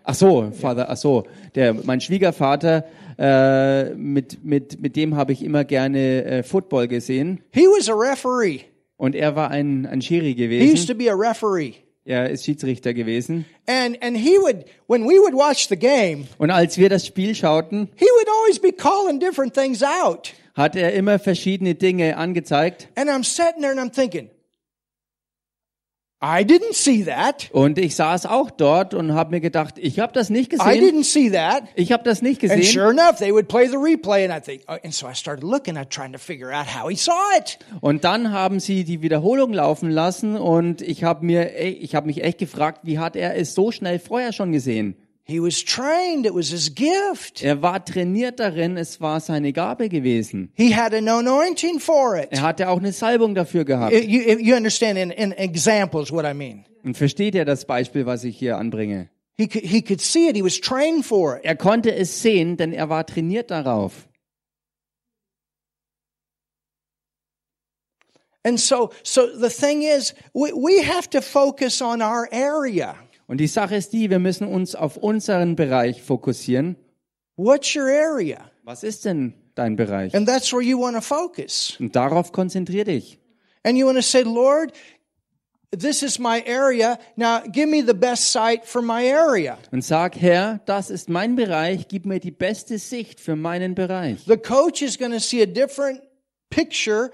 [0.04, 1.24] Ach so, Vater, ach so,
[1.54, 2.84] der mein Schwiegervater,
[3.18, 7.92] äh, mit mit mit dem habe ich immer gerne äh, Football gesehen He was a
[7.94, 8.60] referee.
[8.96, 10.86] und er war ein ein Schiri He used gewesen.
[10.86, 11.74] to be a referee.
[12.08, 13.44] Er ist Schiedsrichter gewesen.
[13.66, 17.34] And and he would when we would watch the game, Und als wir das Spiel
[17.34, 20.32] schauten, he would always be calling different things out.
[20.54, 22.88] hat er immer verschiedene Dinge angezeigt.
[22.94, 24.30] And I'm sitting there and I'm thinking,
[26.20, 27.48] I didn't see that.
[27.52, 30.84] Und ich saß auch dort und habe mir gedacht, ich habe das nicht I gesehen.
[30.84, 31.62] didn't see that.
[31.76, 32.64] Ich habe das nicht And gesehen.
[32.64, 35.44] sure enough, they would play the replay, and I think, oh, and so I started
[35.44, 37.58] looking, I trying to figure out how he saw it.
[37.80, 42.24] Und dann haben sie die Wiederholung laufen lassen und ich habe mir, ich habe mich
[42.24, 44.96] echt gefragt, wie hat er es so schnell vorher schon gesehen?
[45.30, 47.42] He was trained; it was his gift.
[47.42, 50.50] Er war trainiert darin, es war seine Gabe gewesen.
[50.54, 52.28] He had an anointing for it.
[52.30, 53.92] Er hatte auch eine Salbung dafür gehabt.
[53.92, 56.64] You, you understand in, in examples what I mean.
[56.82, 59.10] Und versteht ihr das Beispiel, was ich hier anbringe?
[59.36, 60.34] He could, he could see it.
[60.34, 61.44] He was trained for it.
[61.44, 64.08] Er konnte es sehen, denn er war trainiert darauf.
[68.44, 72.96] And so, so the thing is, we, we have to focus on our area.
[73.28, 76.76] Und die Sache ist die, wir müssen uns auf unseren Bereich fokussieren.
[77.36, 78.50] What's your area?
[78.64, 80.14] Was ist denn dein Bereich?
[80.16, 81.76] And that's where you want to focus.
[81.78, 83.20] Und darauf konzentrier dich.
[83.64, 84.72] And you want to say, Lord,
[85.70, 86.98] this is my area.
[87.16, 89.58] Now give me the best site for my area.
[89.72, 94.24] Und sag, Herr, das ist mein Bereich, gib mir die beste Sicht für meinen Bereich.
[94.26, 96.00] The coach is going to see a different
[96.48, 97.10] picture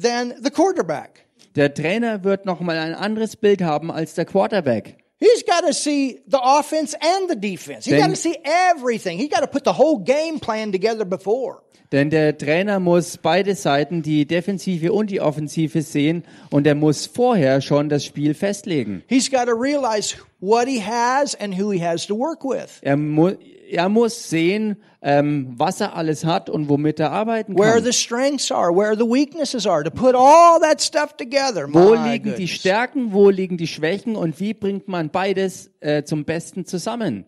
[0.00, 1.26] than the quarterback.
[1.54, 4.99] Der Trainer wird nochmal ein anderes Bild haben als der Quarterback.
[5.20, 7.84] He's got to see the offense and the defense.
[7.84, 9.18] He's got to see everything.
[9.18, 11.62] He's got to put the whole game plan together before.
[11.92, 17.06] Denn der Trainer muss beide Seiten, die Defensive und die Offensive sehen und er muss
[17.06, 19.02] vorher schon das Spiel festlegen.
[19.08, 22.80] He's got to realize what he has and who he has to work with.
[22.82, 23.32] Er, mu
[23.70, 27.84] er muss sehen, ähm, was er alles hat und womit er arbeiten Where kann.
[27.84, 31.66] the strengths are, where the weaknesses are, to put all that stuff together.
[31.72, 32.48] Wo liegen die.
[32.48, 37.24] Stärken, wo liegen die Schwächen und wie bringt man beides äh, zum Besten zusammen?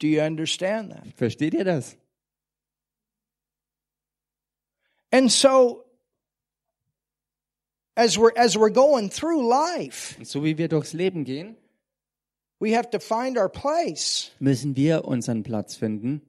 [0.00, 1.02] Do you understand that?
[1.16, 1.96] Versteht ihr das?
[5.12, 5.84] And so,
[7.96, 11.56] as we're as we're going through life, Und so wie wir durchs Leben gehen,
[12.60, 16.22] we have to find our place, müssen wir unseren Platz finden.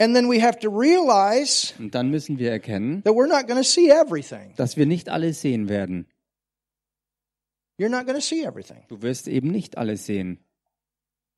[0.00, 3.58] and then we have to realize Und dann müssen wir erkennen, that we're not going
[3.58, 4.52] to see everything.
[4.56, 6.06] dass wir nicht alles sehen werden.
[7.78, 8.82] You're not going to see everything.
[8.88, 10.38] Du wirst eben nicht alles sehen.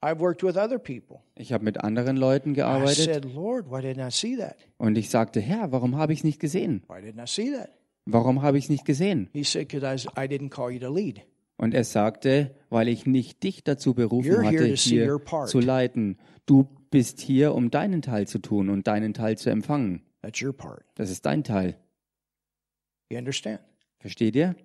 [0.03, 1.21] I've worked with other people.
[1.37, 4.57] Ich habe mit anderen Leuten I gearbeitet said, Lord, why didn't I see that?
[4.79, 6.83] und ich sagte, Herr, warum habe ich es nicht gesehen?
[6.89, 7.71] Why didn't I see that?
[8.07, 9.29] Warum habe ich es nicht gesehen?
[9.33, 11.23] He said, Because I didn't call you to lead.
[11.57, 16.19] Und er sagte, weil ich nicht dich dazu berufen hatte, hier zu leiten.
[16.47, 20.03] Du bist hier, um deinen Teil zu tun und deinen Teil zu empfangen.
[20.23, 20.85] That's your part.
[20.95, 21.77] Das ist dein Teil.
[23.99, 24.57] Versteht ihr?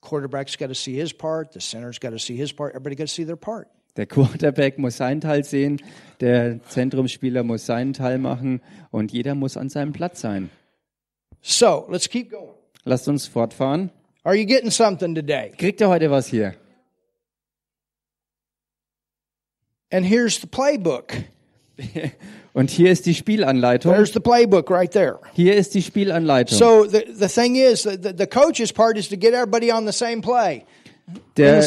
[0.00, 1.52] Quarterback's got to see his part.
[1.52, 2.74] The center's got to see his part.
[2.74, 3.68] Everybody got to see their part.
[3.96, 5.82] Der Quarterback muss seinen Teil sehen,
[6.20, 10.50] der Zentrumsspieler muss seinen Teil machen und jeder muss an seinem Platz sein.
[11.40, 12.54] So let's keep going.
[12.84, 13.90] Lasst uns fortfahren.
[14.28, 15.52] Are you getting something today?
[15.56, 16.54] Kriegt ihr heute was hier?
[19.90, 21.14] And here's the playbook.
[22.52, 23.90] Und hier ist die Spielanleitung.
[23.90, 25.18] There's the playbook right there.
[25.32, 26.58] Hier ist die Spielanleitung.
[26.58, 29.86] So the, the thing is, the, the, the coach's part is to get everybody on
[29.86, 30.66] the same play.
[31.38, 31.62] Der,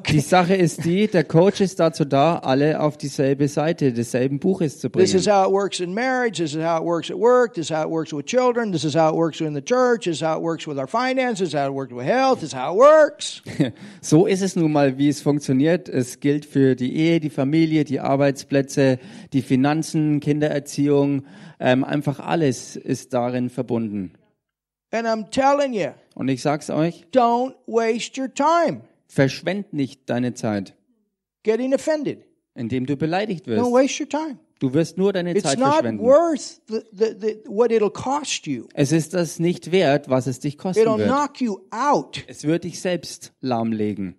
[0.00, 4.78] die Sache ist die, der Coach ist dazu da, alle auf dieselbe Seite desselben Buches
[4.78, 5.36] zu This is bringen.
[5.36, 6.42] how it works in marriage.
[6.42, 7.54] This is how it works at work.
[7.54, 8.70] This is how it works with children.
[8.70, 10.04] This is how it works in the church.
[10.04, 11.38] This is how it works with our finances.
[11.38, 12.40] This is how it works with health.
[12.40, 13.42] This is how it works.
[14.02, 15.88] So ist es nun mal, wie es funktioniert.
[15.88, 18.98] Es gilt für die Ehe, die Familie, die Arbeitsplätze,
[19.32, 21.24] die Finanzen, Kindererziehung.
[21.58, 24.12] Ähm, einfach alles ist darin verbunden.
[24.94, 30.34] And I'm telling you, Und ich sag's euch, don't waste your time verschwend nicht deine
[30.34, 30.74] Zeit,
[31.42, 32.24] getting offended.
[32.54, 33.72] indem du beleidigt Don't wirst.
[33.72, 34.38] waste your time.
[34.60, 36.02] Du wirst nur deine It's Zeit not verschwenden.
[36.04, 38.66] worth the, the, the, what it'll cost you.
[38.72, 41.08] Es ist das nicht wert, was es dich kosten It'll wird.
[41.08, 42.22] knock you out.
[42.28, 44.14] Es wird dich selbst lahmlegen.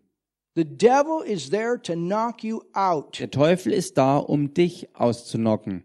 [0.55, 3.17] The devil is there to knock you out.
[3.19, 5.83] Der Teufel ist da, um dich auszunocken.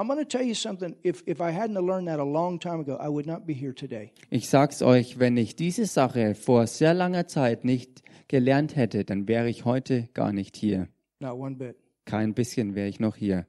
[0.00, 0.96] I'm going to tell you something.
[1.02, 3.74] If, if I hadn't learned that a long time ago, I would not be here
[3.74, 4.12] today.
[4.30, 9.28] Ich sag's euch, wenn ich diese Sache vor sehr langer Zeit nicht gelernt hätte, dann
[9.28, 10.88] wäre ich heute gar nicht hier.
[11.18, 11.76] Not one bit.
[12.06, 13.46] Kein bisschen wäre ich noch hier.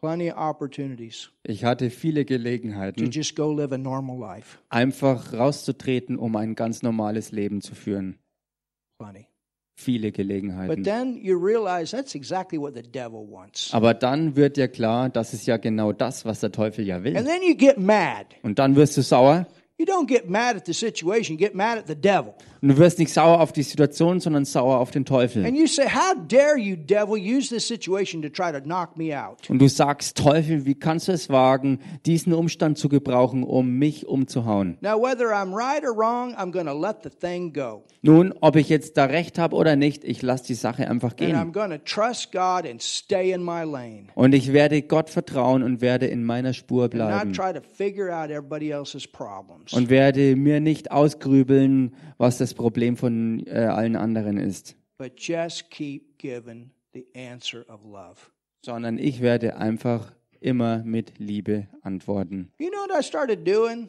[0.00, 4.58] Plenty of opportunities Ich hatte viele to Gelegenheiten, just go live a normal life.
[4.70, 8.18] einfach rauszutreten, um ein ganz normales Leben zu führen.
[8.98, 9.26] Plenty.
[9.78, 10.84] Viele But Gelegenheiten.
[10.84, 13.72] then you realize that's exactly what the devil wants.
[13.74, 17.04] Aber dann wird dir klar, das ist ja genau das, was der Teufel ja And
[17.04, 17.12] will.
[17.14, 18.24] then you get mad.
[18.42, 19.46] Und dann wirst du sauer.
[19.78, 22.32] You don't get mad at the situation, you get mad at the devil.
[22.62, 25.44] Und du wirst nicht sauer auf die Situation, sondern sauer auf den Teufel.
[25.44, 29.12] And you say, How dare you, devil, use this situation to try to knock me
[29.14, 29.50] out?
[29.50, 34.06] Und du sagst, Teufel, wie kannst du es wagen, diesen Umstand zu gebrauchen, um mich
[34.08, 34.78] umzuhauen?
[34.80, 37.84] Now, whether I'm right or wrong, I'm going to let the thing go.
[38.00, 41.34] Nun, ob ich jetzt da recht habe oder nicht, ich lasse die Sache einfach And
[41.34, 41.52] I'm gehen.
[41.52, 44.06] going to trust God and stay in my lane.
[44.14, 47.32] Und ich werde Gott vertrauen und werde in meiner Spur And not bleiben.
[47.34, 49.65] try to figure out everybody else's problems.
[49.72, 55.70] Und werde mir nicht ausgrübeln, was das Problem von äh, allen anderen ist, But just
[55.70, 58.30] keep giving the answer of love.
[58.64, 62.50] sondern ich werde einfach immer mit Liebe antworten.
[62.58, 63.88] You know what I started doing?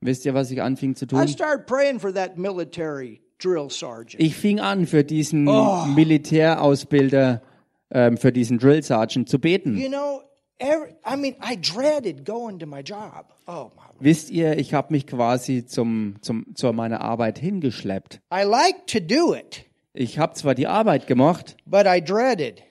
[0.00, 1.28] Wisst ihr, was ich anfing zu I tun?
[1.28, 4.22] started praying for that military drill sergeant.
[4.22, 5.84] Ich fing an, für diesen Oh.
[6.48, 7.42] Militärausbilder,
[7.90, 9.76] ähm, für diesen Drill Sergeant zu beten.
[9.76, 10.22] You know,
[10.58, 13.26] every, I mean, I dreaded going to my job.
[13.46, 13.87] Oh, my.
[14.00, 18.20] Wisst ihr, ich habe mich quasi zum, zum, zu meiner Arbeit hingeschleppt.
[18.32, 22.62] I like to do it, Ich habe zwar die Arbeit gemacht, but I dreaded.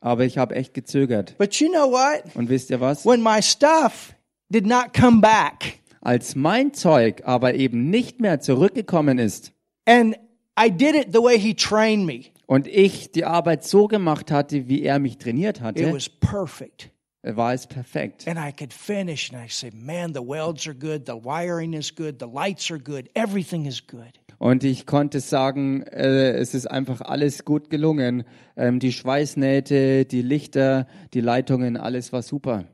[0.00, 1.36] aber ich habe echt gezögert.
[1.38, 2.34] But you know what?
[2.34, 3.04] Und wisst ihr was?
[3.06, 4.14] When my stuff
[4.48, 9.52] did not come back Als mein Zeug aber eben nicht mehr zurückgekommen ist
[9.84, 10.16] and
[10.60, 14.68] I did it the way he trained me, und ich die Arbeit so gemacht hatte,
[14.68, 16.90] wie er mich trainiert it hatte, was perfect.
[17.22, 18.26] War es perfekt.
[18.28, 21.94] And I could finish and I say, man, the welds are good, the wiring is
[21.94, 24.12] good, the lights are good, everything is good.
[24.38, 28.22] Und ich konnte sagen, äh, es ist einfach alles gut gelungen.
[28.56, 32.64] Ähm, die Schweißnähte, die Lichter, die Leitungen, alles war super.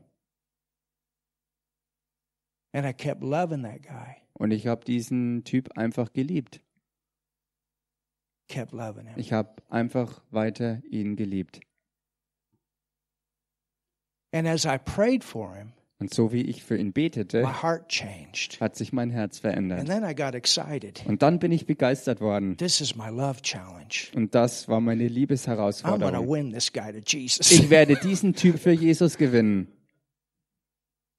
[2.71, 6.61] And I kept loving that guy, Und ich habe diesen Typ einfach geliebt.
[8.47, 9.17] kept loving him.
[9.17, 11.61] Ich habe einfach weiter ihn geliebt.
[11.61, 11.63] And
[13.53, 14.24] as I prayed for him,
[15.97, 18.59] Und so wie ich für ihn my betete, heart changed.
[18.59, 19.87] hat sich mein Herz And verändert.
[19.87, 21.01] then I got excited.
[21.07, 22.57] Und dann bin ich begeistert worden.
[22.57, 24.11] This is my love challenge.
[24.13, 26.29] Und das war meine Liebesherausforderung.
[26.29, 27.49] win this guy to Jesus.
[27.49, 29.67] Ich werde diesen Typ für Jesus gewinnen.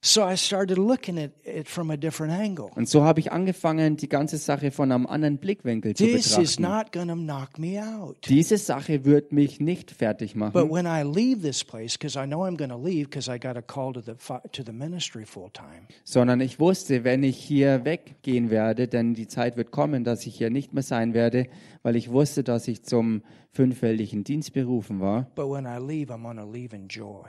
[0.09, 2.69] So I started looking at it from a different angle.
[2.77, 6.57] Und so habe ich angefangen, die ganze Sache von einem anderen Blickwinkel zu This is
[6.57, 6.63] betrachten.
[6.63, 8.17] not going to knock me out.
[8.29, 10.71] Diese Sache wird mich nicht fertig But machen.
[10.71, 13.57] when I leave this place, because I know I'm going to leave, because I got
[13.57, 15.89] a call to the fi- to the ministry full time.
[16.05, 20.37] sondern ich wusste, wenn ich hier weggehen werde, denn die Zeit wird kommen, dass ich
[20.37, 21.49] hier nicht mehr sein werde,
[21.83, 25.27] weil ich wusste, dass ich zum fünffältigen Dienst berufen war.
[25.35, 27.25] But when I leave, I'm to leave in joy.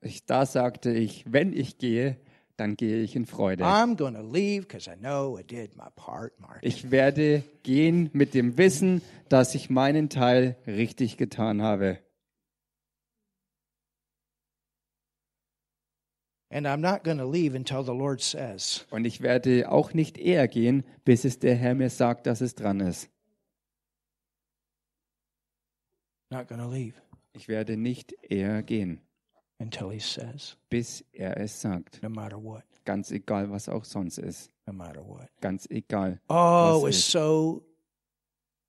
[0.00, 2.16] Ich, da sagte ich, wenn ich gehe,
[2.56, 3.64] dann gehe ich in Freude.
[3.64, 6.58] I'm going to leave because I know I did my part, Mark.
[6.62, 12.00] Ich werde gehen mit dem Wissen, dass ich meinen Teil richtig getan habe.
[16.50, 16.64] Und
[19.04, 22.80] ich werde auch nicht eher gehen, bis es der Herr mir sagt, dass es dran
[22.80, 23.10] ist.
[27.32, 29.00] Ich werde nicht eher gehen,
[29.60, 32.02] until He says, bis er es sagt.
[32.02, 34.50] no matter what, Ganz egal, was auch sonst ist.
[34.66, 35.28] no matter what.
[35.40, 36.20] Ganz egal.
[36.28, 37.10] Oh, was ist?
[37.10, 37.62] so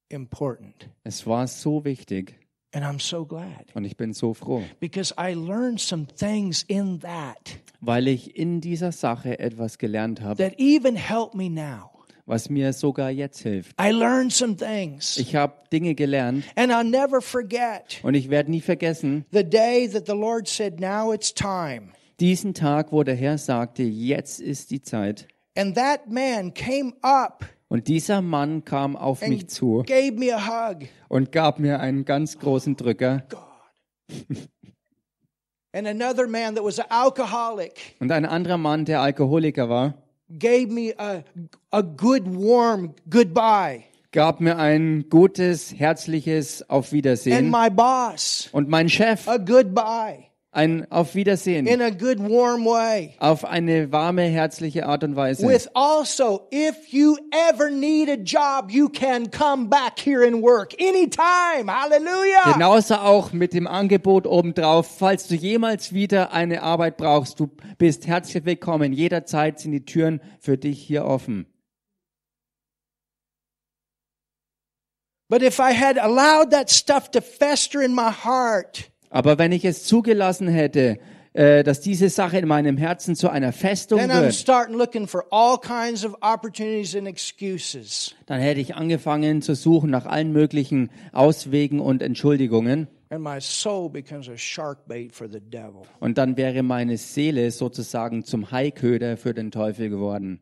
[0.09, 0.89] important.
[1.03, 2.35] Es war so wichtig
[2.71, 6.99] And I'm so glad und ich bin so froh, because I learned some things in
[6.99, 11.89] that weil ich in dieser Sache etwas gelernt habe, that even help me now.
[12.29, 13.75] Was mir sogar jetzt hilft.
[13.81, 15.17] I learned some things.
[15.17, 19.89] Ich habe Dinge gelernt And I'll never forget und ich werde nie vergessen, the day
[19.89, 21.89] that the Lord said, Now it's time.
[22.19, 25.27] diesen Tag, wo der Herr sagte, jetzt ist die Zeit.
[25.57, 30.31] And that man came up Und dieser Mann kam auf mich and zu gave me
[30.33, 30.87] a hug.
[31.07, 33.23] und gab mir einen ganz großen Drücker.
[35.71, 39.93] And another man that was an alcoholic Und ein anderer Mann, der Alkoholiker war,
[40.37, 41.23] gave me a,
[41.71, 43.83] a good, warm goodbye.
[44.11, 47.49] gab mir ein gutes, herzliches Auf And Wiedersehen.
[47.51, 51.67] my boss, Und mein Chef a goodbye ein Auf Wiedersehen.
[51.67, 53.15] in a good, warm way.
[53.19, 55.47] Auf eine warme, herzliche Art und Weise.
[55.47, 60.73] With also, if you ever need a job, you can come back here and work
[60.81, 61.67] anytime.
[61.71, 62.53] Hallelujah.
[62.53, 68.07] Genauso auch mit dem Angebot obendrauf, falls du jemals wieder eine Arbeit brauchst, du bist
[68.07, 68.91] herzlich willkommen.
[68.91, 71.45] Jederzeit sind die Türen für dich hier offen.
[75.29, 79.65] But if I had allowed that stuff to fester in my heart, Aber wenn ich
[79.65, 80.99] es zugelassen hätte,
[81.33, 84.49] äh, dass diese Sache in meinem Herzen zu einer Festung wird,
[88.25, 92.87] dann hätte ich angefangen zu suchen nach allen möglichen Auswegen und Entschuldigungen.
[93.11, 95.81] And my soul becomes a shark bait for the devil.
[95.99, 100.41] Und dann wäre meine Seele sozusagen zum Haiköder für den Teufel geworden.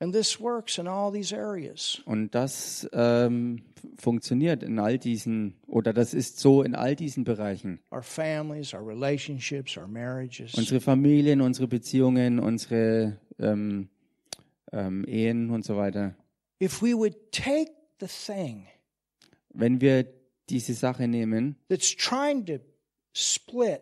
[0.00, 2.00] And this works in all these areas.
[2.04, 3.62] Und das ähm,
[3.96, 7.80] funktioniert in all diesen, oder das ist so in all diesen Bereichen.
[7.90, 10.54] Our families, our relationships, our marriages.
[10.54, 13.88] Unsere Familien, unsere Beziehungen, unsere ähm,
[14.72, 16.14] ähm, Ehen und so weiter.
[16.62, 18.66] If we would take the thing
[19.52, 20.06] Wenn wir
[20.48, 22.58] diese Sache nehmen, that's trying to
[23.12, 23.80] split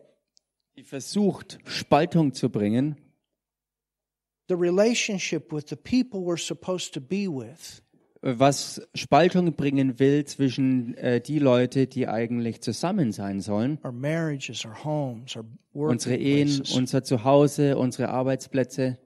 [0.77, 2.97] die versucht, Spaltung zu bringen,
[4.49, 7.83] the relationship with the people we're supposed to be with,
[8.23, 13.79] was Spaltung bringen will zwischen äh, die Leute, die eigentlich zusammen sein sollen,
[15.73, 18.99] unsere Ehen, unser Zuhause, unsere Arbeitsplätze.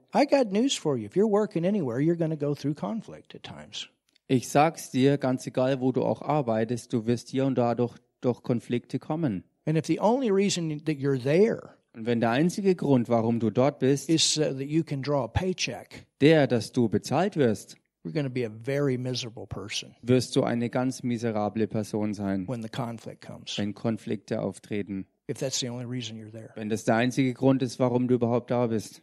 [4.27, 7.97] Ich sag's dir, ganz egal, wo du auch arbeitest, du wirst hier und da durch,
[8.21, 9.43] durch Konflikte kommen.
[9.65, 13.49] And if the only reason that you're there Und wenn der einzige Grund, warum du
[13.49, 17.75] dort bist, is so that you can draw a paycheck, der, dass du bezahlt wirst,
[18.03, 22.47] you're going to be a very miserable person wirst du eine ganz miserable Person sein,
[22.47, 23.57] when the conflict comes.
[23.57, 25.05] wenn Konflikte auftreten.
[25.29, 26.51] If that's the only reason you're there.
[26.55, 29.01] Wenn das der einzige Grund ist, warum du überhaupt da bist.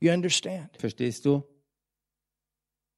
[0.00, 0.70] You understand?
[0.78, 1.44] Verstehst du?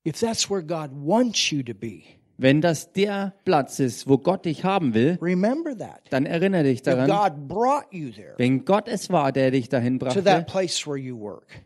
[0.06, 2.04] If that's where God wants you to be,
[2.42, 5.18] Wenn das der Platz ist, wo Gott dich haben will,
[6.08, 9.98] dann erinnere dich daran, God brought you there wenn Gott es war, der dich dahin
[9.98, 10.46] brachte,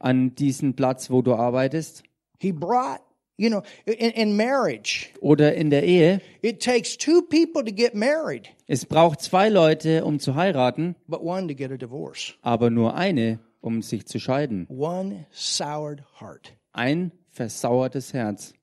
[0.00, 2.02] an diesen Platz, wo du arbeitest,
[2.40, 2.98] He brought,
[3.36, 7.94] you know, in, in marriage, oder in der Ehe, it takes two people to get
[7.94, 12.34] married, es braucht zwei Leute, um zu heiraten, but one to get a divorce.
[12.42, 14.66] aber nur eine, um sich zu scheiden.
[14.68, 18.54] One soured heart Ein versauertes Herz,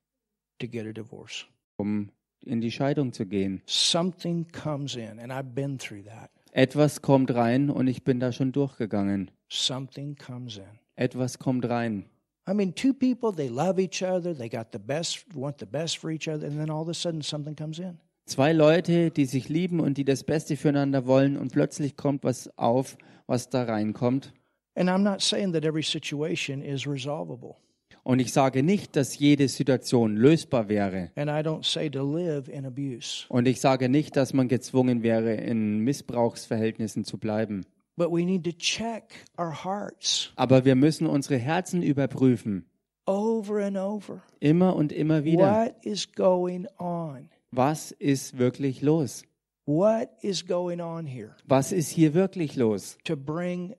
[0.59, 1.45] to get a divorce.
[1.81, 2.11] Um
[2.45, 3.61] in die Scheidung zu gehen.
[3.65, 6.29] Something comes in, and I've been through that.
[6.53, 9.31] Etwas kommt rein und ich bin da schon durchgegangen.
[9.49, 10.63] Something comes in.
[10.95, 12.05] Etwas kommt rein.
[12.49, 15.97] I mean, two people, they love each other, they got the best, want the best
[15.97, 17.97] for each other, and then all of a sudden something comes in.
[18.25, 22.49] Zwei Leute, die sich lieben und die das Beste füreinander wollen und plötzlich kommt was
[22.57, 24.33] auf, was da reinkommt.
[24.75, 27.57] And I'm not saying that every situation is resolvable.
[28.03, 31.11] Und ich sage nicht, dass jede Situation lösbar wäre.
[31.15, 33.25] And I don't say to live in abuse.
[33.29, 37.65] Und ich sage nicht, dass man gezwungen wäre, in Missbrauchsverhältnissen zu bleiben.
[37.97, 39.03] But we need to check
[39.37, 42.65] our hearts Aber wir müssen unsere Herzen überprüfen.
[43.05, 44.23] over and over.
[44.39, 45.65] Immer und immer wieder.
[45.65, 47.29] What is going on?
[47.51, 49.23] Was ist wirklich los?
[49.65, 52.97] What is going on here Was ist hier wirklich los?
[53.03, 53.73] to bring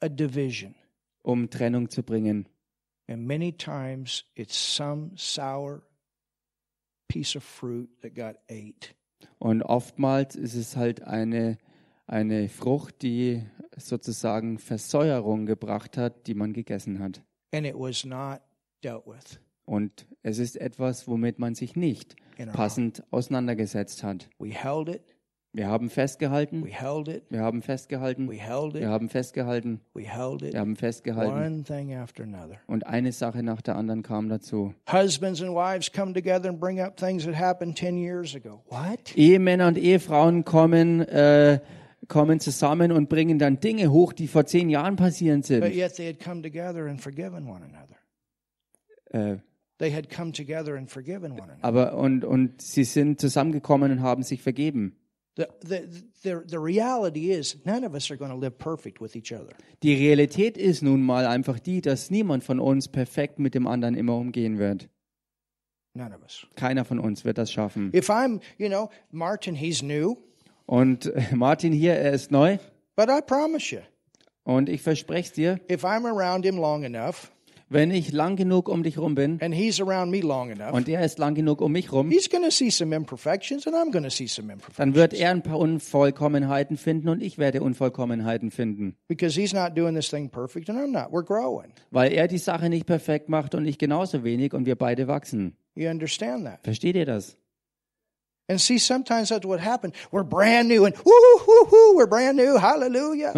[0.00, 0.74] a a division.
[1.22, 2.48] um Trennung zu bringen.
[3.08, 5.82] And many times it's some sour
[7.08, 8.94] piece of fruit that got ate.
[9.38, 11.58] Und oftmals ist es halt eine,
[12.06, 13.42] eine Frucht, die
[13.76, 17.22] sozusagen Versäuerung gebracht hat, die man gegessen hat.
[17.52, 18.40] And it was not
[18.82, 19.38] dealt with.
[19.64, 22.16] Und es ist etwas, womit man sich nicht
[22.52, 24.28] passend auseinandergesetzt hat.
[24.38, 25.15] We held it,
[25.56, 29.80] Wir haben festgehalten, we held it, wir haben festgehalten, we held wir it, haben festgehalten,
[29.94, 30.52] we held it.
[30.52, 31.32] wir haben festgehalten.
[31.32, 32.58] One thing after another.
[32.66, 34.74] Und eine Sache nach der anderen kam dazu.
[34.86, 38.60] Husbands and wives come together and bring up things that happened 10 years ago.
[38.68, 39.16] What?
[39.16, 41.60] Ehemänner und Ehefrauen kommen, äh,
[42.06, 45.74] kommen zusammen und bringen dann Dinge hoch, die vor zehn Jahren passiert But sind.
[45.74, 47.96] yet they had come together and forgiven one another.
[49.34, 49.38] Äh,
[49.78, 51.58] They had come together and forgiven one another.
[51.64, 54.96] aber und, und sie sind zusammengekommen und haben sich vergeben.
[55.36, 55.48] The,
[56.22, 59.54] the, the, reality is, none of us are going to live perfect with each other.
[59.82, 63.94] Die Realität ist nun mal einfach die, dass niemand von uns perfekt mit dem anderen
[63.96, 64.88] immer umgehen wird.
[65.92, 66.46] None of us.
[66.56, 67.90] Keiner von uns wird das schaffen.
[67.94, 70.16] If I'm, you know, Martin, he's new,
[70.64, 72.56] Und äh, Martin hier, er ist neu.
[72.96, 73.82] but I promise you,
[74.44, 77.30] Und ich verspreche es dir, if I'm around him long enough
[77.68, 80.88] wenn ich lang genug um dich rum bin and he's around me long enough, und
[80.88, 83.90] er ist lang genug um mich rum, he's going to see some imperfections and I'm
[83.90, 87.62] going to see some imperfections dann wird er ein paar Unvollkommenheiten finden und ich werde
[87.62, 88.96] Unvollkommenheiten finden.
[89.08, 91.12] because he's not doing this thing perfect and I'm not.
[91.12, 91.72] We're growing.
[91.90, 95.56] Weil er die Sache nicht perfekt macht und ich genauso wenig und wir beide wachsen.
[95.74, 96.60] You understand that?
[96.62, 97.36] Versteht ihr das?
[98.48, 98.60] Und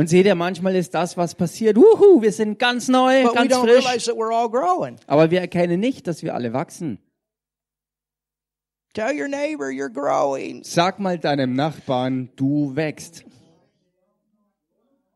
[0.09, 3.53] seht ihr, manchmal ist das, was passiert, wuhu, wir sind ganz neu, But we ganz
[3.55, 3.85] don't frisch.
[3.87, 4.97] realize that we're all growing.
[5.07, 6.99] Aber wir erkennen nicht, dass wir alle wachsen.
[8.93, 10.63] Tell your neighbor you're growing.
[10.65, 13.25] Sag mal deinem Nachbarn, du wächst.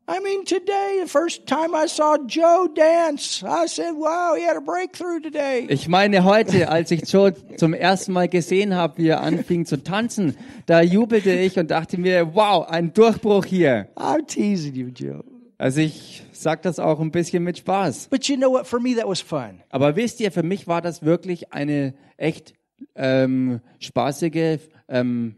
[0.08, 4.56] I mean, today, the first time I saw Joe dance, I said, wow, he had
[4.56, 5.66] a breakthrough today.
[5.68, 9.82] Ich meine heute, als ich Joe zum ersten Mal gesehen habe, wie er anfing zu
[9.82, 10.36] tanzen,
[10.66, 13.88] da jubelte ich und dachte mir, wow, ein Durchbruch hier.
[13.94, 15.22] I'm teasing you, Joe.
[15.56, 18.08] Also ich sag das auch ein bisschen mit Spaß.
[18.08, 18.66] But you know what?
[18.66, 19.62] For me, that was fun.
[19.70, 22.54] Aber wisst ihr, für mich war das wirklich eine echt
[22.96, 25.36] ähm, spaßige, ähm,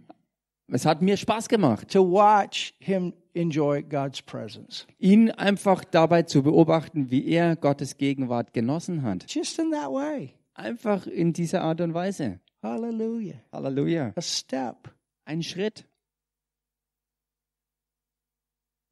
[0.68, 4.86] es hat mir Spaß gemacht, To watch him enjoy God's presence.
[4.98, 9.30] ihn einfach dabei zu beobachten, wie er Gottes Gegenwart genossen hat.
[9.32, 10.34] Just in that way.
[10.54, 12.40] Einfach in dieser Art und Weise.
[12.62, 13.34] Hallelujah.
[13.52, 14.12] Halleluja.
[14.16, 14.94] A step.
[15.26, 15.86] Ein Schritt,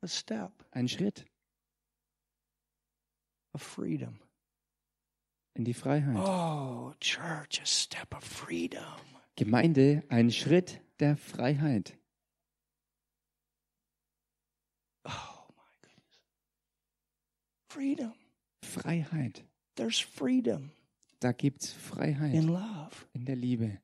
[0.03, 1.25] A step ein Schritt
[3.55, 4.19] of freedom.
[5.55, 6.17] in die Freiheit.
[6.17, 8.83] Oh, church, a step of freedom.
[9.37, 11.99] Gemeinde, ein Schritt der Freiheit.
[15.05, 16.21] Oh, my goodness.
[17.69, 18.13] Freedom.
[18.65, 19.45] Freiheit.
[19.75, 20.71] There's freedom
[21.21, 23.07] Da gibt's Freiheit in love.
[23.15, 23.81] in der Liebe.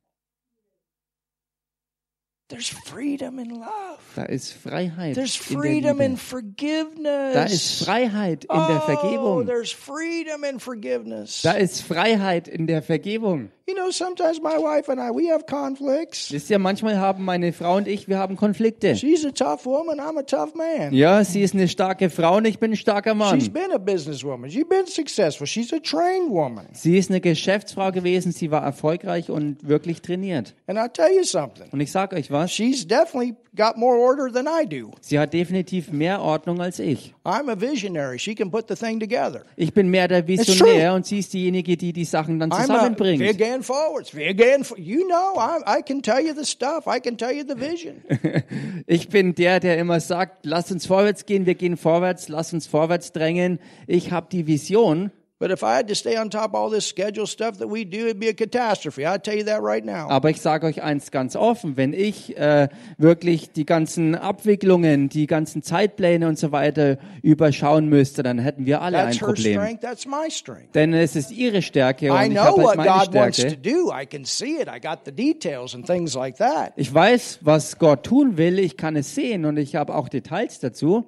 [2.49, 3.99] There's freedom in love.
[4.17, 6.17] Da ist Freiheit There's in der freedom in Liebe.
[6.21, 7.35] forgiveness.
[7.35, 9.47] Da ist Freiheit in der Oh, Vergebung.
[9.47, 11.43] there's freedom in forgiveness.
[11.43, 13.51] Da ist Freiheit in der Vergebung.
[13.69, 16.33] You know, sometimes my wife and I, we have conflicts.
[16.33, 18.97] Wisst ihr, manchmal haben meine Frau und ich, wir haben Konflikte.
[18.97, 20.01] She's a tough woman.
[20.01, 20.95] I'm a tough man.
[20.95, 23.53] Ja, sie ist eine starke Frau und ich bin ein starker She's Mann.
[23.53, 24.51] been a businesswoman.
[24.51, 25.47] She's been successful.
[25.47, 26.67] She's a trained woman.
[26.73, 30.55] Sie ist eine Geschäftsfrau gewesen, sie war erfolgreich und wirklich trainiert.
[30.67, 31.69] And I'll tell you something.
[31.71, 34.93] Und ich sag euch was, She's definitely got more order than I do.
[35.01, 37.15] sie hat definitiv mehr Ordnung als ich.
[37.25, 38.19] I'm a visionary.
[38.19, 39.45] She can put the thing together.
[39.57, 40.29] Ich bin mehr der.
[40.29, 43.43] Visionär und sie ist diejenige, die die Sachen dann I'm a zusammenbringt.
[43.43, 44.11] and forwards.
[44.13, 46.87] Big and fo- you know, I, I can tell you the stuff.
[46.87, 48.03] I can tell you the vision.
[48.87, 52.67] Ich bin der, der immer sagt, lasst uns vorwärts gehen, wir gehen vorwärts, lasst uns
[52.67, 53.59] vorwärts drängen.
[53.87, 55.11] Ich habe die Vision,
[55.41, 57.85] But if I had to stay on top of all this schedule stuff that we
[57.85, 59.07] do, it'd be a catastrophe.
[59.07, 60.09] I tell you that right now.
[60.11, 65.29] aber ich sage euch eins ganz offen, wenn ich äh, wirklich die ganzen Abwicklungen, die
[65.29, 69.61] ganzen Zeitpläne und so weiter überschauen müsste, dann hätten wir alle ein That's her Problem.
[69.61, 69.81] strength.
[69.83, 70.75] That's my strength.
[70.75, 73.37] Denn es ist ihre Stärke und I ich know habe what halt meine God wants
[73.37, 73.59] to Stärke.
[73.63, 73.93] do.
[73.93, 74.67] I can see it.
[74.67, 76.73] I got the details and things like that.
[76.75, 80.59] Ich weiß, was Gott tun will, ich kann es sehen und ich habe auch Details
[80.59, 81.05] dazu.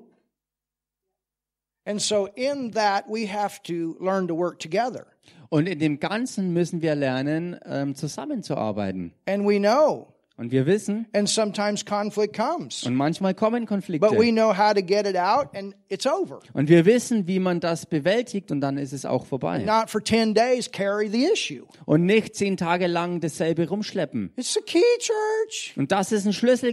[1.90, 5.06] And so in that, we have to learn to work together.
[5.48, 9.12] Und in dem Ganzen müssen wir lernen, ähm, zusammenzuarbeiten.
[9.26, 10.14] And we know.
[10.36, 12.84] Und wir wissen, And sometimes conflict comes.
[12.84, 14.08] und manchmal kommen Konflikte.
[14.08, 16.38] But we know how to get it out and it's over.
[16.54, 19.58] Und wir wissen, wie man das bewältigt und dann ist es auch vorbei.
[19.58, 21.66] Not for 10 days carry the issue.
[21.86, 24.32] Und nicht zehn Tage lang dasselbe rumschleppen.
[24.36, 25.74] It's the key, church.
[25.76, 26.72] Und das ist ein Schlüssel,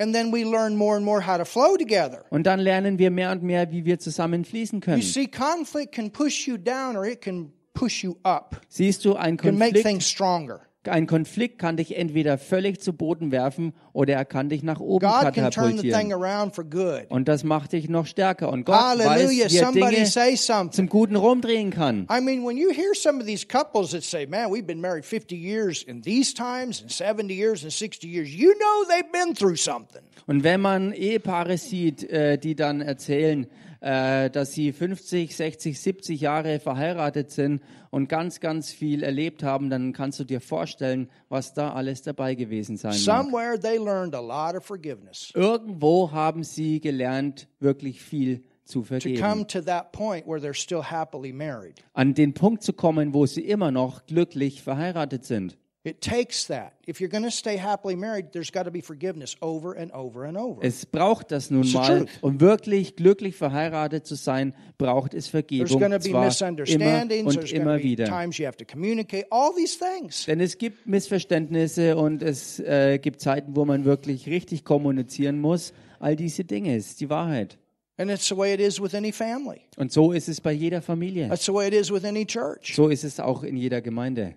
[0.00, 0.02] Gemeinde.
[0.02, 2.24] And then we learn more and more how to flow together.
[2.30, 5.02] Und dann lernen wir mehr und mehr, wie wir zusammen fließen You können.
[5.02, 8.60] see, conflict can push you down or it can push you up.
[8.68, 10.60] Siehst du, ein It can make Konflikt, things stronger.
[10.84, 15.06] Ein Konflikt kann dich entweder völlig zu Boden werfen oder er kann dich nach oben
[15.06, 16.12] God can turn the thing katapultieren.
[16.12, 17.04] around for good.
[17.10, 18.50] Und das macht dich noch stärker.
[18.50, 19.10] Und Gott Hallelujah.
[19.10, 20.72] weiß, wie er Somebody Dinge something.
[20.72, 22.06] zum Guten rumdrehen kann.
[22.10, 25.04] I mean, when you hear some of these couples that say, man, we've been married
[25.04, 29.34] 50 years in these times and 70 years and 60 years, you know they've been
[29.34, 30.02] through something.
[30.26, 33.46] Und wenn man Ehepaare sieht, äh, die dann erzählen,
[33.80, 39.70] äh, dass sie 50, 60, 70 Jahre verheiratet sind und ganz, ganz viel erlebt haben,
[39.70, 43.00] dann kannst du dir vorstellen, was da alles dabei gewesen sein mag.
[43.00, 48.84] Somewhere they learned a lot of forgiveness Irgendwo haben sie gelernt, wirklich viel zu to
[48.84, 49.20] vergeben.
[49.20, 51.74] come to that point where they're still happily married.
[51.92, 55.56] An den Punkt zu kommen, wo sie immer noch glücklich verheiratet sind.
[55.82, 56.74] It takes that.
[56.86, 60.26] If you're going to stay happily married, there's got to be forgiveness over and over
[60.26, 60.62] and over.
[60.62, 65.68] Es braucht das nun mal, um wirklich glücklich verheiratet zu sein, braucht es Vergebung.
[65.68, 68.04] Zwar immer und immer wieder.
[68.04, 69.26] times you have to communicate.
[69.30, 70.26] All these things.
[70.26, 75.72] Denn es gibt Missverständnisse und es äh, gibt Zeiten, wo man wirklich richtig kommunizieren muss.
[75.98, 77.56] All diese Dinge ist die Wahrheit.
[77.96, 79.62] And it's the way it is with any family.
[79.78, 81.28] Und so ist es bei jeder Familie.
[81.28, 82.74] That's the way it is with any church.
[82.74, 84.34] So ist es auch in jeder Gemeinde.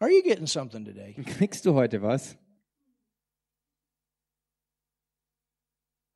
[0.00, 1.14] Are you getting something today?
[1.38, 2.36] Kriegst du heute was?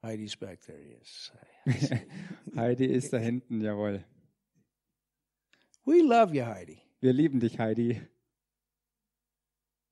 [0.03, 0.79] Heidi's back there.
[0.81, 1.33] Yes.
[2.57, 4.05] Heidi ist da hinten, jawohl.
[5.87, 6.79] We love you, Heidi.
[7.01, 8.01] Wir lieben dich, Heidi.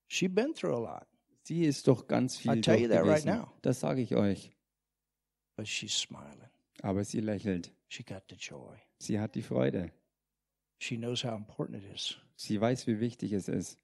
[0.08, 1.06] She's been through a lot,
[1.44, 3.52] Sie ist doch ganz viel I tell you that right now.
[3.62, 4.52] Das sage ich euch.
[5.56, 6.50] but she's smiling.
[6.82, 7.72] Aber sie lächelt.
[7.88, 8.76] She got the joy.
[8.98, 9.92] Sie hat die Freude.
[10.78, 12.16] She knows how important it is.
[12.36, 13.78] Sie weiß, wie wichtig es ist.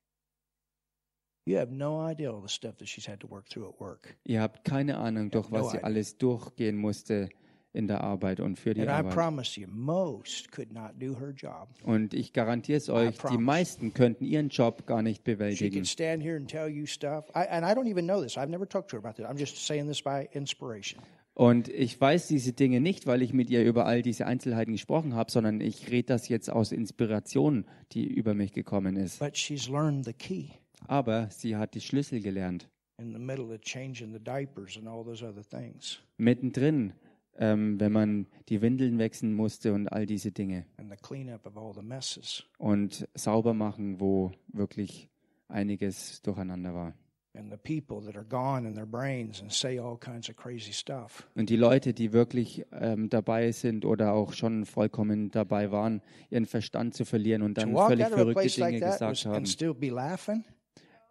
[1.48, 4.14] You have no idea all the stuff that she's had to work through at work.
[4.24, 7.30] Ihr habt keine Ahnung, durch was sie alles durchgehen musste
[7.72, 9.14] in der Arbeit und für die And I Arbeit.
[9.14, 11.68] promise you, most could not do her job.
[11.84, 13.40] Und ich garantiere es euch, die promise.
[13.40, 15.72] meisten könnten ihren Job gar nicht She bewältigen.
[15.76, 17.24] could stand here and tell you stuff.
[17.34, 18.36] I, and I don't even know this.
[18.36, 19.24] I've never talked to her about this.
[19.24, 21.00] I'm just saying this by inspiration.
[21.32, 25.14] Und ich weiß diese Dinge nicht, weil ich mit ihr über all diese Einzelheiten gesprochen
[25.14, 29.18] habe, sondern ich rede das jetzt aus Inspiration, die über mich gekommen ist.
[29.20, 30.50] But she's learned the key
[30.86, 32.68] Aber sie hat die Schlüssel gelernt.
[33.00, 36.92] in the middle of changing the diapers and all those other things Mittendrin,
[37.38, 40.66] ähm, wenn man die Windeln wechseln musste und all diese Dinge.
[40.78, 45.08] and the cleanup of all the messes Und sauber machen, wo wirklich
[45.46, 46.94] einiges durcheinander war.
[47.34, 50.72] and the people that are gone in their brains and say all kinds of crazy
[50.72, 51.28] stuff.
[51.36, 56.46] Und die Leute, die wirklich ähm, dabei sind oder auch schon vollkommen dabei waren, ihren
[56.46, 59.36] Verstand zu verlieren und dann völlig verrückte like Dinge that gesagt haben.
[59.36, 60.42] and still be laughing,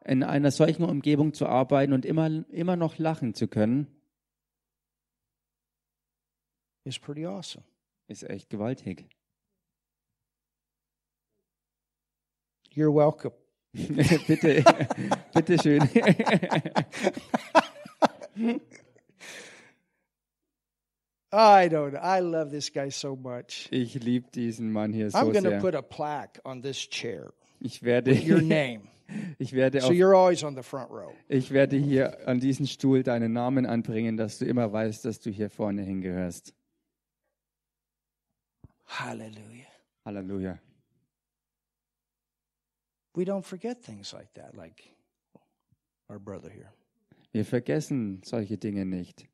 [0.08, 3.88] In einer solchen Umgebung zu arbeiten und immer, immer noch lachen zu können,
[6.86, 7.66] is pretty awesome.
[8.08, 9.10] ist echt gewaltig.
[12.74, 13.34] You're welcome.
[13.74, 14.64] bitte,
[15.34, 15.82] bitte schön.
[21.34, 21.98] I don't.
[22.02, 23.68] I love this guy so much.
[23.72, 25.60] Ich liebe diesen Mann hier I'm so going to sehr.
[25.60, 28.88] put a plaque on this chair, Ich werde, your name.
[29.38, 31.14] Ich werde, So auf, you're always on the front row.
[31.28, 35.30] ich werde hier an diesen Stuhl deinen Namen anbringen, dass du immer weißt, dass du
[35.30, 36.54] hier vorne hingehörst.
[38.86, 39.66] Hallelujah.
[40.06, 40.60] Halleluja.
[43.16, 44.84] We don't forget things like that, like
[46.10, 46.72] our brother here.
[47.34, 49.28] Wir vergessen solche Dinge nicht.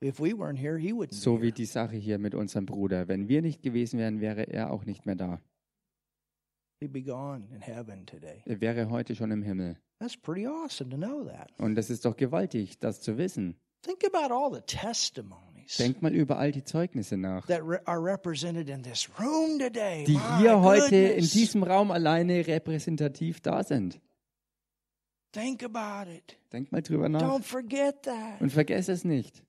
[0.00, 1.14] If we weren't here, he wouldn't.
[1.14, 3.08] So wie die Sache hier mit unserem Bruder.
[3.08, 5.40] Wenn wir nicht gewesen wären, wäre er auch nicht mehr da.
[5.40, 6.67] He'd be gone in heaven today.
[6.80, 9.76] Er wäre heute schon im Himmel.
[10.00, 11.50] That's pretty awesome to know that.
[11.58, 13.56] Und das ist doch gewaltig, das zu wissen.
[13.82, 18.02] Think about all the testimonies Denkt mal über all die Zeugnisse nach, that re- are
[18.02, 20.04] represented in this room today.
[20.04, 21.32] die My hier heute in goodness.
[21.32, 24.00] diesem Raum alleine repräsentativ da sind.
[25.32, 26.38] Think about it.
[26.52, 28.40] Denkt mal drüber nach Don't forget that.
[28.40, 29.42] und vergesst es nicht.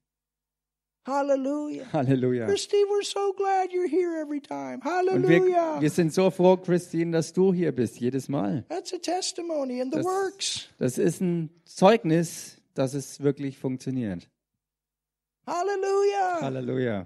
[1.05, 1.85] Hallelujah.
[1.91, 2.45] Halleluja.
[2.45, 4.79] Christy, we're so glad you're here every time.
[4.83, 5.77] Und wir, Hallelujah.
[5.81, 8.63] wir sind so froh, Christine, dass du hier bist, jedes Mal.
[8.69, 10.67] That's a testimony in the Das- works.
[10.77, 14.29] Das ist ein Zeugnis, dass es wirklich funktioniert.
[15.47, 16.41] Hallelujah.
[16.41, 17.03] Halleluja.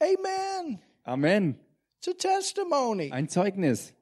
[0.00, 0.78] Amen.
[1.04, 1.58] Amen.
[1.98, 3.10] It's a testimony.
[3.12, 3.92] Ein Zeugnis.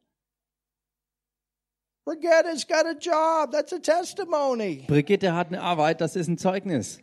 [2.07, 3.51] Regatta's got a job.
[3.51, 4.85] That's a testimony.
[4.87, 7.01] Brigitte hat eine Arbeit, das ist ein Zeugnis.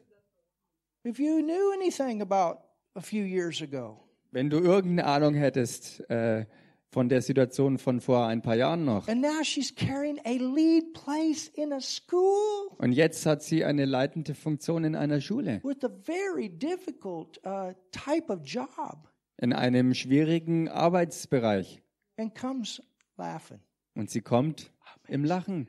[1.05, 2.59] If you knew anything about
[2.95, 3.99] a few years ago,
[4.31, 6.45] Wenn du irgendeine Ahnung hättest äh,
[6.89, 9.07] von der Situation von vor ein paar Jahren noch.
[9.07, 13.85] And now she's carrying a lead place in a school Und jetzt hat sie eine
[13.85, 19.07] leitende Funktion in einer Schule, with a very difficult uh, type of job
[19.41, 21.81] in einem schwierigen Arbeitsbereich.
[22.17, 22.81] and comes
[23.17, 23.59] laughing.
[23.95, 24.71] Und sie kommt
[25.07, 25.67] im Lachen.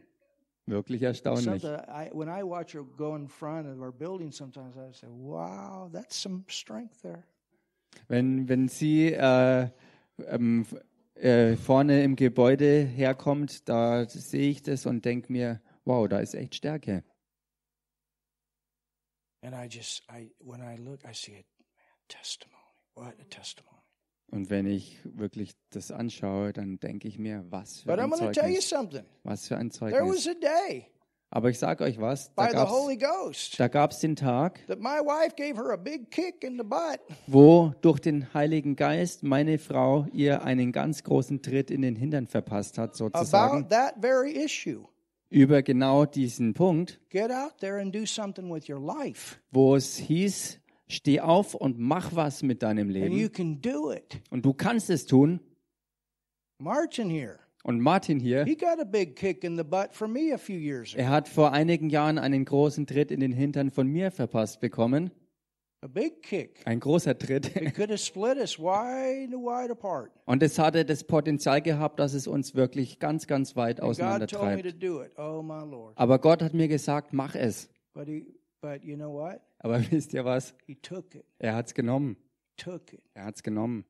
[0.67, 1.63] Wirklich erstaunlich.
[1.63, 6.21] When I watch her go in front of our building, sometimes I say, "Wow, that's
[6.21, 7.25] some strength there."
[8.09, 9.69] Wenn, wenn sie äh,
[10.27, 10.67] ähm,
[11.15, 16.35] äh, vorne im Gebäude herkommt, da sehe ich das und denke mir, wow, da ist
[16.35, 17.05] echt Stärke.
[19.43, 21.45] And I just, I when I look, I see a
[22.09, 22.55] testimony.
[22.95, 23.74] What a testimony!
[24.31, 28.11] Und wenn ich wirklich das anschaue, dann denke ich mir, was für But I'm ein
[28.11, 28.69] going to tell you Zeugnis.
[28.69, 29.05] something.
[29.23, 30.27] Was für ein There Zeugnis.
[30.27, 30.87] was a day
[31.31, 34.61] Aber ich sage euch was, da by the gab's, Holy Ghost da gab's den Tag,
[34.67, 37.01] that my wife gave her a big kick in the butt.
[37.27, 42.27] wo durch den Heiligen Geist meine Frau ihr einen ganz großen Tritt in den Hintern
[42.27, 44.85] verpasst hat, sozusagen, about that very issue.
[45.31, 49.37] über genau diesen Punkt, Get out there and do something with your life.
[49.51, 53.33] wo es hieß, steh auf und mach was mit deinem And you Leben.
[53.33, 54.21] can do it.
[54.31, 55.41] Und du kannst es tun.
[56.59, 60.33] Martin here, Und Martin hier, he got a big kick in the butt from me
[60.33, 61.03] a few years ago.
[61.03, 65.11] er hat vor einigen Jahren einen großen Tritt in den Hintern von mir verpasst bekommen.
[65.83, 66.63] A big kick.
[66.65, 67.55] Ein großer Tritt.
[67.57, 70.11] It could have split us wide, wide apart.
[70.25, 73.99] Und es hatte das Potenzial gehabt, dass es uns wirklich ganz, ganz weit And God
[73.99, 74.83] told me to auseinandertreibt.
[74.83, 75.11] do it.
[75.19, 75.93] Oh my Lord.
[75.99, 77.69] Aber Gott hat mir gesagt, mach es.
[77.93, 78.25] But he
[78.63, 79.41] but you know what?
[79.65, 80.55] Aber wisst ihr was?
[80.67, 81.25] He took it.
[81.39, 82.17] Er hat's genommen.
[82.59, 83.03] Took it.
[83.15, 83.85] Er hat's genommen.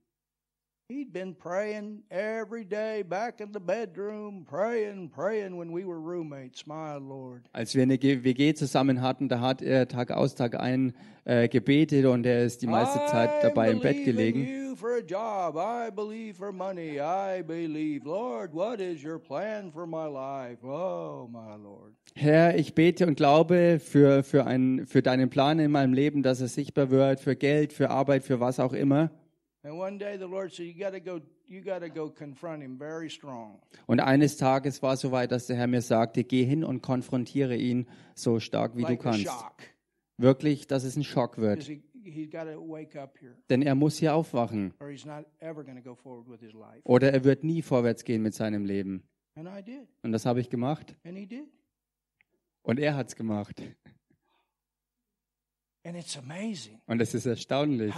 [0.88, 6.66] He'd been praying every day back in the bedroom, praying, praying when we were roommates,
[6.66, 7.48] my Lord.
[7.52, 10.92] Als wir eine WG zusammen hatten, da hat er Tag aus, Tag ein
[11.24, 14.63] äh, gebetet und er ist die meiste Zeit dabei im Bett gelegen.
[14.74, 15.56] You for a job.
[15.56, 17.00] I believe for money.
[17.00, 18.04] I believe.
[18.04, 20.64] Lord, what is your plan for my life?
[20.64, 21.94] Oh, my Lord.
[22.14, 26.40] Herr, ich bete und glaube für, für, ein, für deinen Plan in meinem Leben, dass
[26.40, 29.10] er sichtbar wird, für Geld, für Arbeit, für was auch immer.
[29.62, 31.20] And one day the Lord said, "You got to go.
[31.46, 35.46] You got to go confront him very strong." Und eines Tages war es soweit, dass
[35.46, 39.10] der Herr mir sagte, geh hin und konfrontiere ihn so stark wie du like a
[39.10, 39.28] kannst.
[40.18, 41.66] Wirklich, dass es ein Schock wird.
[42.04, 44.74] He, he's got to wake up here, Denn er muss hier aufwachen.
[44.80, 46.80] or he's not ever going to go forward with his life.
[46.84, 49.02] Oder er wird nie vorwärts gehen mit seinem Leben.
[49.36, 50.96] And I did, Und das habe ich gemacht.
[52.62, 53.62] Und er gemacht.
[55.86, 57.94] And it's amazing Und es ist erstaunlich,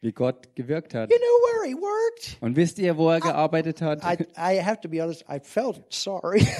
[0.00, 1.10] wie Gott gewirkt hat.
[1.10, 2.36] You know where he worked?
[2.42, 4.04] Und wisst ihr, wo er gearbeitet hat?
[4.04, 6.46] I, I have to be honest, I felt sorry.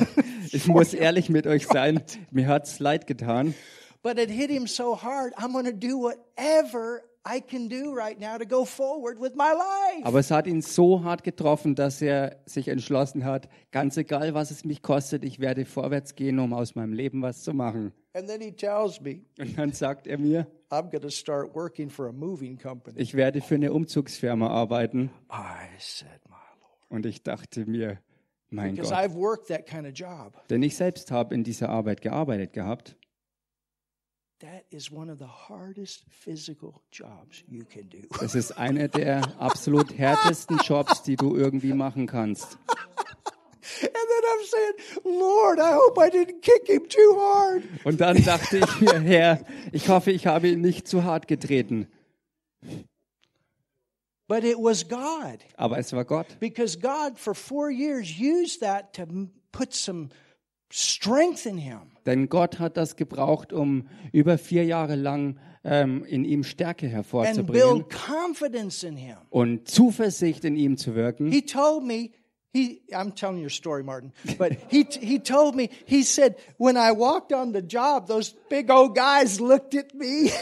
[0.52, 2.02] Ich muss ehrlich mit euch sein.
[2.30, 3.54] Mir hat's leid getan.
[4.04, 5.32] But it hit him so hard.
[5.36, 9.52] I'm going to do whatever I can do right now to go forward with my
[9.52, 10.04] life.
[10.04, 14.50] Aber es hat ihn so hart getroffen, dass er sich entschlossen hat, ganz egal, was
[14.50, 17.92] es mich kostet, ich werde vorwärts gehen, um aus meinem Leben was zu machen.
[18.12, 21.88] And then he tells me, Und dann sagt er mir, I'm going to start working
[21.88, 23.00] for a moving company.
[23.00, 25.10] ich werde für eine Umzugsfirma arbeiten.
[25.32, 26.90] I said, my Lord.
[26.90, 27.98] Und ich dachte mir,
[28.50, 28.98] mein Because Gott.
[29.02, 30.34] I've worked that kind of job.
[30.50, 32.96] Denn ich selbst habe in dieser Arbeit gearbeitet gehabt.
[38.20, 42.58] Das ist einer der absolut härtesten Jobs, die du irgendwie machen kannst.
[43.80, 47.62] And then I'm saying, Lord, I hope I didn't kick him too hard.
[47.84, 49.40] Und dann dachte ich mir, Herr,
[49.72, 51.88] ich hoffe, ich habe ihn nicht zu hart getreten.
[54.26, 55.38] But it was God.
[55.56, 56.26] Aber es war Gott.
[56.40, 59.06] Because God, for four years, used that to
[59.52, 60.10] put some
[60.74, 61.80] strength in him.
[62.04, 67.84] Denn Gott hat das gebraucht, um über vier Jahre lang ähm, in ihm Stärke hervorzubringen
[69.30, 71.30] und Zuversicht in ihm zu wirken.
[71.30, 72.10] He told me,
[72.52, 76.90] he, I'm telling your story, Martin, but he, he told me, he said, when I
[76.90, 80.30] walked on the job, those big old guys looked at me.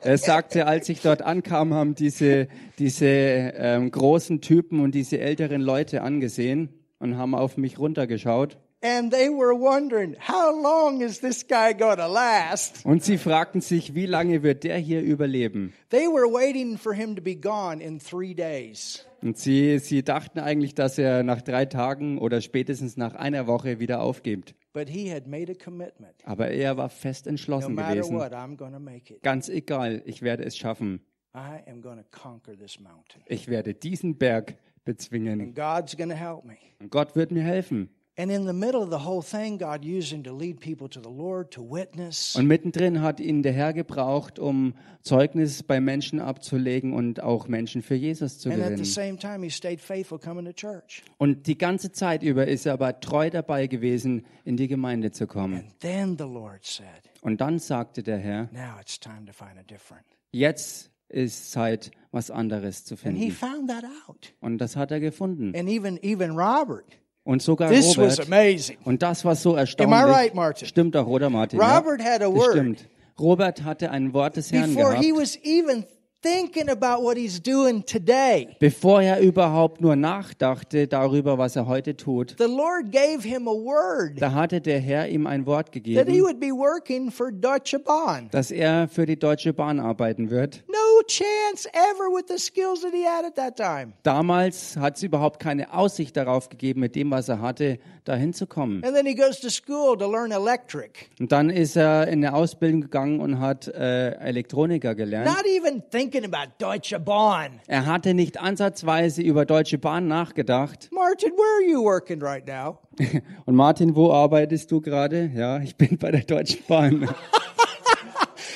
[0.00, 5.60] Er sagte, als ich dort ankam, haben diese, diese ähm, großen Typen und diese älteren
[5.60, 6.68] Leute angesehen
[6.98, 8.58] und haben auf mich runtergeschaut.
[8.84, 12.84] And they were wondering, how long is this guy going to last?
[12.84, 15.72] Und sie fragten sich, wie lange wird der hier überleben?
[15.88, 19.04] They were waiting for him to be gone in three days.
[19.22, 23.80] Und sie, sie dachten eigentlich, dass er nach drei Tagen oder spätestens nach einer Woche
[23.80, 24.54] wieder aufgibt.
[24.74, 26.14] But he had made a commitment.
[26.24, 28.18] Aber er war fest No entschlossen matter gewesen.
[28.18, 29.22] what, I'm to make it.
[29.22, 31.00] Ganz egal, ich werde es schaffen.
[31.34, 33.22] I am to conquer this mountain.
[33.26, 35.40] Ich werde diesen Berg bezwingen.
[35.40, 36.58] And God's to help me.
[36.80, 37.88] Und Gott wird mir helfen.
[38.16, 41.00] And in the middle of the whole thing, God used him to lead people to
[41.00, 42.36] the Lord, to witness.
[42.36, 47.82] Und mittendrin hat ihn der Herr gebraucht, um Zeugnis bei Menschen abzulegen und auch Menschen
[47.82, 48.84] für Jesus zu And at the gewinnen.
[48.84, 51.02] same time, he stayed faithful coming to church.
[51.18, 55.26] Und die ganze Zeit über ist er aber treu dabei gewesen, in die Gemeinde zu
[55.26, 55.56] kommen.
[55.56, 56.86] And then the Lord said,
[57.20, 60.04] Und dann sagte der Herr, Now it's time to find a different.
[60.30, 63.32] jetzt ist Zeit, was anderes zu And he finden.
[63.32, 64.32] found that out.
[64.40, 65.52] Und das hat er gefunden.
[65.56, 66.84] And even even Robert.
[67.24, 68.26] Und sogar This was Robert.
[68.32, 68.76] amazing.
[68.84, 69.98] Und das war so Am I erstaunlich.
[70.14, 70.68] right, Martin?
[70.68, 71.58] Stimmt doch, oder Martin?
[71.60, 72.50] Robert ja, had a word.
[72.52, 72.86] stimmt.
[73.18, 75.04] Robert hatte ein Wort des Herrn Before gehabt.
[75.04, 75.84] he was even
[76.24, 81.96] thinking about what he's doing today, Bevor er überhaupt nur nachdachte darüber, was er heute
[81.96, 85.74] tut, the Lord gave him a word da hatte der Herr ihm ein Wort that
[85.74, 88.28] he gegeben, would be working for Deutsche Bahn.
[88.30, 90.64] dass er für die Deutsche Bahn arbeiten wird.
[90.68, 93.92] No chance ever with the skills that he had at that time.
[94.02, 98.46] Damals hat es überhaupt keine Aussicht darauf gegeben, mit dem, was er hatte, dahin zu
[98.46, 98.82] kommen.
[98.84, 101.10] And then he goes to school to learn electric.
[101.20, 105.26] Und dann ist er in eine Ausbildung gegangen und hat äh, Elektroniker gelernt.
[105.26, 107.60] Not even thinking about Deutsche Bahn.
[107.66, 110.90] Er hatte nicht ansatzweise über Deutsche Bahn nachgedacht.
[110.92, 112.78] Martin, where are you working right now?
[113.46, 115.30] Und Martin, wo arbeitest du gerade?
[115.34, 117.02] Ja, ich bin bei der Deutschen Bahn.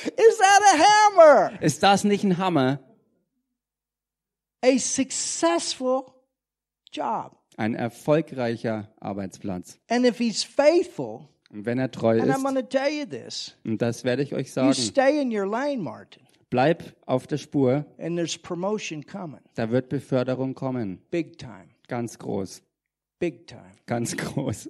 [0.05, 1.61] Is that a hammer?
[1.61, 2.79] Ist das nicht ein Hammer?
[4.63, 6.03] A successful
[6.91, 7.35] job.
[7.57, 9.79] Ein erfolgreicher Arbeitsplatz.
[9.89, 14.03] And if he's faithful, Und wenn er treu and I'm ist, you this, und das
[14.03, 18.15] werde ich euch you sagen, stay in your lane, Martin, bleib auf der Spur, and
[18.17, 19.41] there's promotion coming.
[19.55, 21.01] da wird Beförderung kommen.
[21.11, 21.69] Big time.
[21.87, 22.61] Ganz groß,
[23.19, 23.71] Big time.
[23.85, 24.69] ganz groß,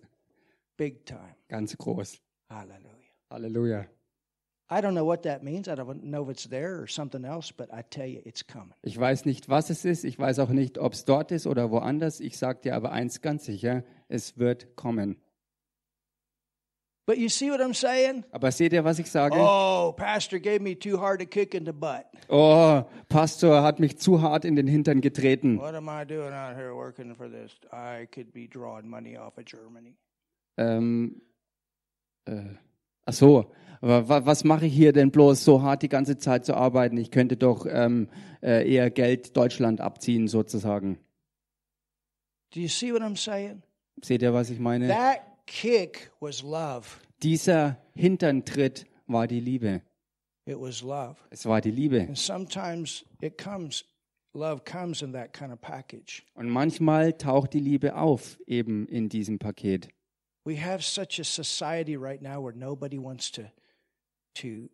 [0.77, 1.35] Big time.
[1.47, 2.19] ganz groß.
[2.49, 2.89] Hallelujah.
[3.29, 3.85] Halleluja.
[4.71, 5.67] I don't know what that means.
[5.67, 8.73] I don't know if it's there or something else, but I tell you, it's coming.
[8.83, 10.03] Ich weiß nicht, was es ist.
[10.03, 12.19] Ich weiß auch nicht, ob es dort ist oder woanders.
[12.19, 15.17] Ich sage dir aber eins ganz sicher, es wird kommen.
[17.09, 18.23] But you see what I'm saying?
[18.31, 19.35] Aber seht ihr, was ich sage?
[19.35, 22.05] Oh, Pastor gave me too hard a kick in the butt.
[22.29, 25.57] Oh, Pastor hat mich zu hart in den Hintern getreten.
[25.57, 27.51] What am I doing out here working for this?
[27.73, 29.95] I could be drawing money off of Germany.
[30.55, 31.23] Ähm,
[32.25, 32.43] äh,
[33.07, 33.51] ach so,
[33.81, 36.95] aber wa was mache ich hier denn bloß so hart die ganze Zeit zu arbeiten?
[36.97, 38.09] Ich könnte doch ähm,
[38.43, 40.99] äh, eher Geld Deutschland abziehen sozusagen.
[42.53, 43.63] Do you see what I'm saying?
[44.03, 44.87] Seht ihr, was ich meine?
[44.89, 46.87] That kick was love.
[47.21, 49.81] Dieser Hinterntritt war die Liebe.
[50.45, 51.17] It was love.
[51.29, 52.01] Es war die Liebe.
[52.01, 53.83] And sometimes it comes,
[54.33, 56.23] love comes in that kind of package.
[56.35, 59.89] Und manchmal taucht die Liebe auf, eben in diesem Paket.
[60.45, 63.51] We have such a society right now where nobody wants to
[64.35, 64.69] to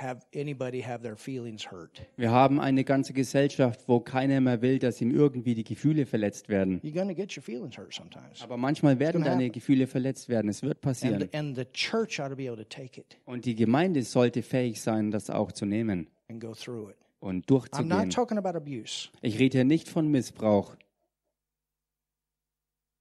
[0.00, 2.02] have anybody have their feelings hurt.
[2.16, 6.48] Wir haben eine ganze Gesellschaft, wo keiner mehr will, dass ihm irgendwie die Gefühle verletzt
[6.48, 6.80] werden.
[6.82, 8.42] You're to get your feelings hurt sometimes.
[8.42, 9.52] Aber manchmal werden gonna deine happen.
[9.52, 10.48] Gefühle verletzt werden.
[10.48, 11.22] Es wird passieren.
[11.22, 14.42] And, and the church ought to be able to take it Und die Gemeinde sollte
[14.42, 16.96] fähig sein, das auch zu nehmen and go through it.
[17.20, 17.88] und I'm durchzugehen.
[17.88, 19.08] not talking about abuse.
[19.22, 20.76] Ich rede hier nicht von Missbrauch.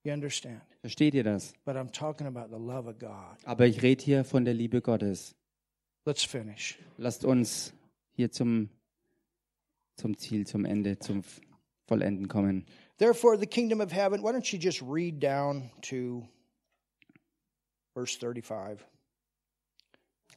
[0.04, 0.62] You understand?
[0.82, 1.54] Versteht ihr das?
[1.66, 3.38] But I'm talking about the love of God.
[3.44, 5.36] Aber ich rede hier von der Liebe Gottes.
[6.08, 6.80] Let's finish.
[6.98, 7.74] Lasst uns
[8.14, 8.70] hier zum,
[9.98, 11.22] zum Ziel, zum Ende, zum
[11.86, 12.66] Vollenden kommen.
[12.98, 16.26] Therefore, the kingdom of heaven, why don't you just read down to
[17.94, 18.86] verse 35?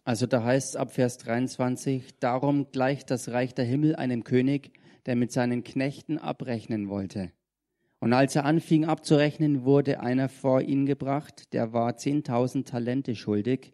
[0.02, 4.72] Also da heißt es ab Vers 23, darum gleicht das Reich der Himmel einem König,
[5.06, 7.30] der mit seinen Knechten abrechnen wollte.
[8.00, 13.72] Und als er anfing abzurechnen, wurde einer vor ihn gebracht, der war 10.000 Talente schuldig.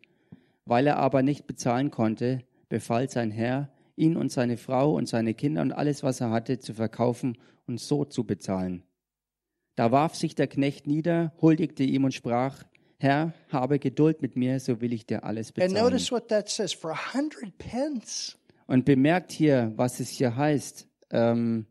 [0.67, 5.33] Weil er aber nicht bezahlen konnte, befahl sein Herr, ihn und seine Frau und seine
[5.33, 8.83] Kinder und alles, was er hatte, zu verkaufen und so zu bezahlen.
[9.77, 12.65] Da warf sich der Knecht nieder, huldigte ihm und sprach,
[12.99, 15.85] Herr, habe Geduld mit mir, so will ich dir alles And bezahlen.
[15.85, 18.39] notice what that says for a hundred pence.
[18.67, 20.89] Und bemerkt hier, was es hier heißt.
[21.11, 21.67] Ähm,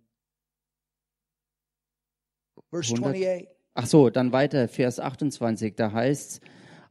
[2.69, 3.15] Verse 100.
[3.15, 3.47] 28.
[3.73, 6.41] ach so, dann weiter, Vers 28, da heißt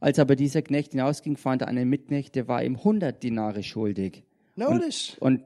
[0.05, 4.23] als aber dieser Knecht hinausging, fand er einen Mitknecht, der war ihm 100 Dinare schuldig.
[4.55, 5.41] Notice Und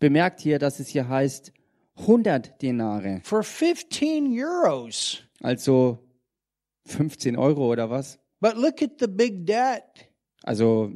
[0.00, 1.52] bemerkt hier, dass es hier heißt
[1.98, 5.22] 100 Dinare, for 15 euros.
[5.42, 5.98] also
[6.86, 8.18] 15 Euro oder was?
[8.40, 10.08] But look at the big debt
[10.42, 10.90] Also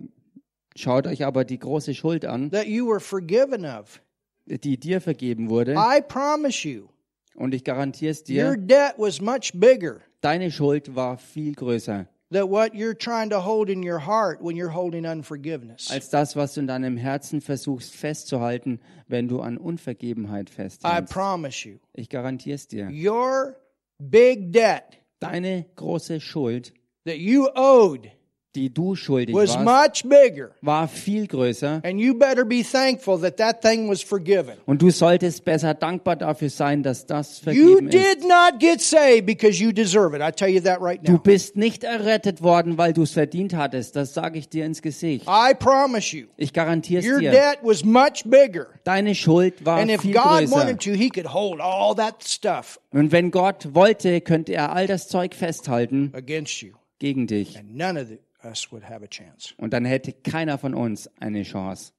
[0.74, 4.00] schaut euch aber die große Schuld an, that you were forgiven of.
[4.46, 5.74] die dir vergeben wurde.
[5.74, 6.88] I promise you,
[7.34, 12.08] Und ich garantiere es your dir, debt was much bigger deine Schuld war viel größer
[12.32, 15.90] than what you're trying to hold in your heart when you're holding unforgiveness.
[15.90, 21.12] als das, was du in deinem Herzen versuchst festzuhalten, wenn du an Unvergebenheit I festhältst.
[21.12, 22.88] promise you, Ich garantiere es dir.
[22.90, 23.56] your
[23.98, 26.72] big debt Deine große Schuld,
[27.04, 28.10] that you owed
[28.54, 30.50] die du schuldig was warst, much bigger.
[30.60, 31.80] war viel größer.
[31.84, 34.54] And you better be thankful that that thing was forgiven.
[34.66, 37.94] Und du solltest besser dankbar dafür sein, dass das You vergeben ist.
[37.94, 40.22] did not get saved because you deserve it.
[40.22, 41.18] I tell you that right Du now.
[41.18, 43.96] bist nicht errettet worden, weil du es verdient hattest.
[43.96, 45.26] Das sage ich dir ins Gesicht.
[45.26, 46.26] I promise you.
[46.36, 47.30] Ich garantiere Your es dir.
[47.30, 48.66] debt was much bigger.
[48.84, 50.50] Deine Schuld war And if viel God größer.
[50.56, 54.86] wanted to, He could hold all that stuff Und wenn Gott wollte, könnte er all
[54.86, 56.70] das Zeug festhalten against you.
[56.98, 57.56] gegen dich.
[57.58, 59.54] And none of the, us would have a chance.
[59.56, 61.92] Und dann hätte keiner von uns eine Chance.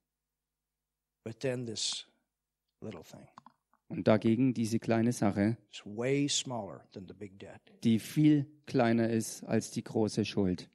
[1.24, 2.06] But then this
[2.82, 3.28] little thing
[3.88, 7.62] Und dagegen diese kleine Sache, way smaller than the big debt.
[7.84, 10.70] die viel kleiner ist als die große Schuld.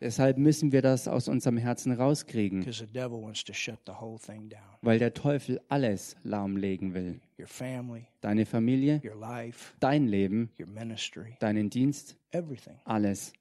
[0.01, 3.93] Deshalb müssen wir das aus unserem Herzen rauskriegen, Because the devil wants to shut the
[3.93, 4.61] whole thing down.
[4.83, 7.21] weil der Teufel alles lahmlegen will.
[7.39, 12.79] Your family, Deine Familie, your life, dein Leben, your ministry, deinen Dienst, everything.
[12.85, 13.33] alles.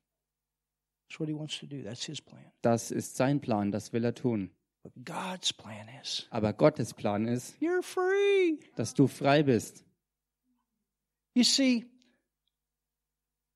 [1.07, 1.81] That's what he wants to do.
[1.83, 2.43] That's his plan.
[2.61, 4.49] Das ist sein Plan, das will er tun.
[4.83, 8.57] But God's plan is Aber Gottes Plan ist, you're free.
[8.75, 9.85] dass du frei bist.
[11.35, 11.85] You see,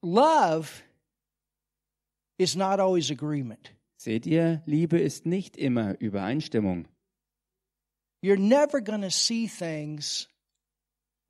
[0.02, 0.84] love
[2.38, 3.72] is not always agreement.
[3.98, 6.88] Seht ihr, Liebe ist nicht immer Übereinstimmung.
[8.24, 10.28] You're never to see things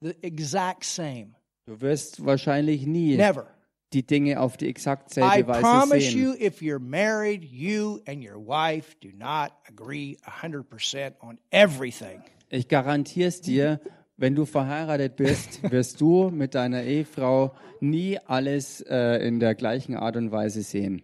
[0.01, 1.35] the exact same.
[1.65, 3.47] Du wirst wahrscheinlich nie Never.
[3.93, 6.17] die Dinge auf die exakt I selbe Weise promise sehen.
[6.17, 12.21] you, if you're married, you and your wife do not agree 100% on everything.
[12.49, 13.81] Ich garantiere es dir,
[14.17, 19.95] wenn du verheiratet bist, wirst du mit deiner Ehefrau nie alles äh, in der gleichen
[19.95, 21.03] Art und Weise sehen.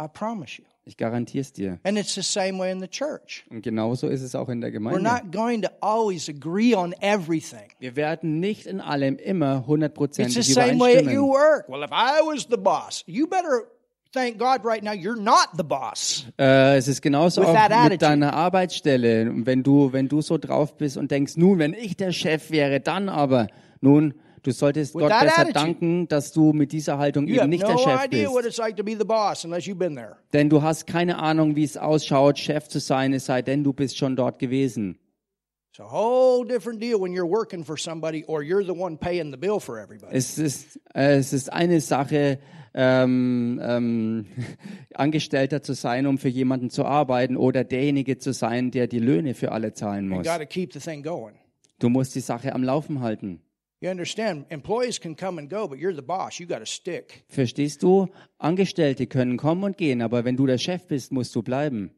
[0.00, 0.64] I promise you.
[0.86, 1.78] Ich garantiere es dir.
[1.82, 3.46] And it's the same way in the church.
[3.48, 5.02] Und genauso ist es auch in der We're Gemeinde.
[5.02, 7.70] not going to always agree on everything.
[7.78, 11.28] Wir werden nicht in allem immer It's the hundertprozentig same way at your übereinstimmen.
[11.30, 11.68] work.
[11.70, 13.66] Well, if I was the boss, you better
[14.14, 16.24] thank God right now you're not the boss.
[16.38, 19.30] Äh, es ist genauso With auch mit deiner Arbeitsstelle.
[19.44, 22.80] Wenn du, wenn du so drauf bist und denkst, nun, wenn ich der Chef wäre,
[22.80, 23.48] dann aber,
[23.80, 25.52] nun, du solltest With Gott besser attitude.
[25.52, 28.58] danken, dass du mit dieser Haltung eben nicht der no Chef idea what bist.
[28.58, 28.76] like
[29.06, 29.46] boss.
[30.32, 33.72] Denn du hast keine Ahnung, wie es ausschaut, Chef zu sein, es sei denn, du
[33.72, 34.98] bist schon dort gewesen.
[35.76, 39.32] It's a whole different deal when you're working for somebody or you're the one paying
[39.32, 40.16] the bill for everybody.
[40.16, 42.38] Es ist, äh, es ist eine Sache,
[42.74, 44.26] ähm, ähm,
[44.94, 49.34] Angestellter zu sein, um für jemanden zu arbeiten, oder derjenige zu sein, der die Löhne
[49.34, 50.26] für alle zahlen muss.
[51.78, 53.40] Du musst die Sache am Laufen halten.
[53.80, 54.46] You understand?
[54.50, 56.38] Employees can come and go, but you're the boss.
[56.38, 57.24] You got to stick.
[57.28, 58.08] Verstehst du?
[58.38, 61.90] Angestellte können kommen und gehen, aber wenn du der Chef bist, musst du bleiben.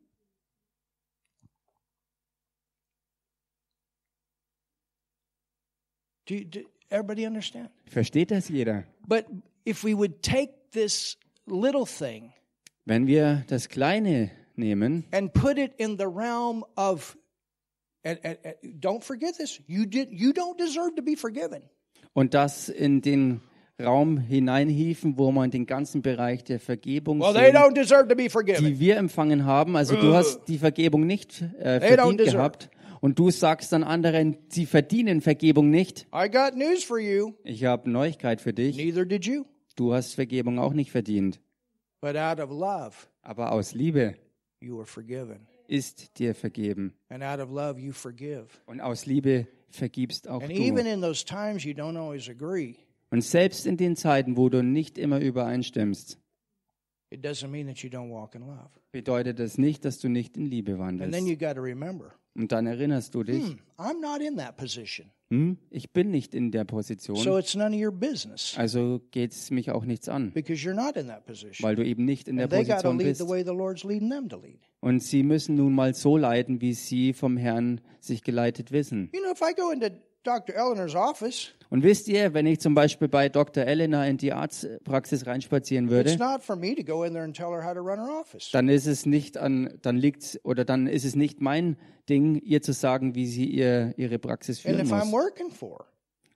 [6.27, 7.70] Do, you, do everybody understand?
[7.85, 8.82] Versteht das jeder?
[9.07, 9.27] But
[9.67, 11.17] if we would take this
[11.47, 12.33] little thing
[12.85, 17.17] Wenn wir das Kleine nehmen and put it in the realm of,
[18.05, 19.61] and, and, and don't forget this.
[19.67, 20.09] You did.
[20.13, 21.63] You don't deserve to be forgiven.
[22.15, 23.41] und das in den
[23.83, 28.15] Raum hineinhieven, wo man den ganzen Bereich der Vergebung Well, they sehen, don't deserve to
[28.15, 28.65] be forgiven.
[28.65, 29.77] die wir empfangen haben.
[29.77, 32.71] Also du hast die Vergebung nicht äh, verdient gehabt
[33.01, 36.07] und du sagst dann anderen, sie verdienen Vergebung nicht.
[36.15, 37.33] I got news for you.
[37.45, 38.79] Ich habe Neuigkeit für dich.
[39.77, 41.40] Du hast Vergebung auch nicht verdient.
[42.01, 44.16] But out of love, Aber aus Liebe
[44.61, 45.47] you were forgiven.
[45.69, 46.94] ist dir vergeben.
[47.09, 48.47] And out of love, you forgive.
[48.66, 50.57] Und aus Liebe vergibst auch And du.
[50.57, 52.77] even in those times you don't always agree,
[53.11, 56.19] Und selbst in den Zeiten, wo du nicht immer übereinstimmst,
[57.11, 58.70] it doesn't mean that you don't walk in love.
[58.93, 61.28] bedeutet das nicht, dass du nicht in Liebe And then wandelst.
[61.28, 65.11] you got to remember, Und dann erinnerst du dich, hmm, I'm not in that position.
[65.31, 69.32] Hm, ich bin nicht in der So Position, it's none of your business also geht
[69.32, 71.66] es mich auch nichts an, because you're not in that position.
[71.66, 73.20] weil du eben nicht in der And Position bist.
[74.81, 79.11] Und sie müssen nun mal so leiden, wie sie vom Herrn sich geleitet wissen.
[79.12, 79.89] You know, if I go into
[81.69, 83.65] Und wisst ihr, wenn ich zum Beispiel bei Dr.
[83.65, 86.16] Elena in die Arztpraxis reinspazieren würde,
[88.53, 91.77] dann ist es nicht an, dann liegt oder dann ist es nicht mein
[92.09, 95.12] Ding, ihr zu sagen, wie sie ihr ihre Praxis führen muss.
[95.12, 95.86] working for her,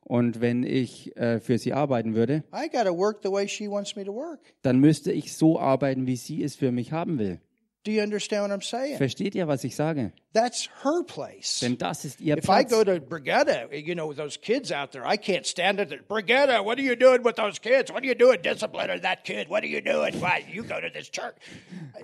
[0.03, 3.71] Und wenn ich äh, für sie arbeiten würde, I got to work the way she
[3.71, 4.41] wants me to work.
[4.63, 7.41] dann müsste ich so arbeiten, wie sie es für mich haben will.
[7.83, 8.99] Do you understand what I'm saying?
[8.99, 10.13] Versteht ihr, was ich sage?
[10.35, 11.61] That's her place.
[11.61, 12.71] Denn das ist ihr If I Platz.
[12.71, 16.07] go to Brigetta, you know, with those kids out there, I can't stand it.
[16.07, 17.91] Brigetta, what are you doing with those kids?
[17.91, 19.49] What are you doing disciplining that kid?
[19.49, 20.13] What are you doing?
[20.21, 21.35] Why you go to this church?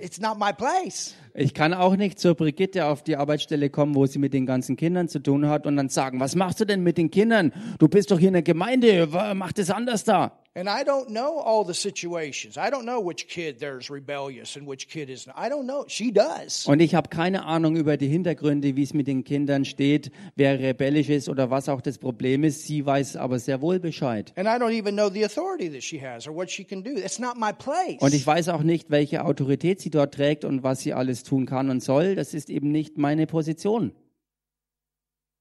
[0.01, 1.15] It's not my place.
[1.35, 4.77] Ich kann auch nicht zur Brigitte auf die Arbeitsstelle kommen, wo sie mit den ganzen
[4.77, 7.53] Kindern zu tun hat und dann sagen, was machst du denn mit den Kindern?
[7.79, 10.39] Du bist doch hier in der Gemeinde, mach das anders da.
[10.57, 12.57] And I don't know all the situations.
[12.57, 15.31] I don't know which kid there's rebellious and which kid isn't.
[15.37, 15.85] I don't know.
[15.87, 16.65] She does.
[16.67, 20.59] Und ich habe keine Ahnung über die Hintergründe, wie es mit den Kindern steht, wer
[20.59, 22.63] rebellisch ist oder was auch das Problem ist.
[22.63, 24.33] Sie weiß aber sehr wohl Bescheid.
[24.37, 26.93] And I don't even know the authority that she has or what she can do.
[26.93, 28.01] It's not my place.
[28.01, 31.45] Und ich weiß auch nicht, welche Autorität sie dort trägt und was sie alles tun
[31.45, 32.15] kann und soll.
[32.15, 33.93] Das ist eben nicht meine Position.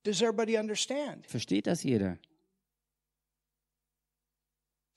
[0.03, 1.25] Does everybody understand?
[1.25, 2.17] Versteht das jeder?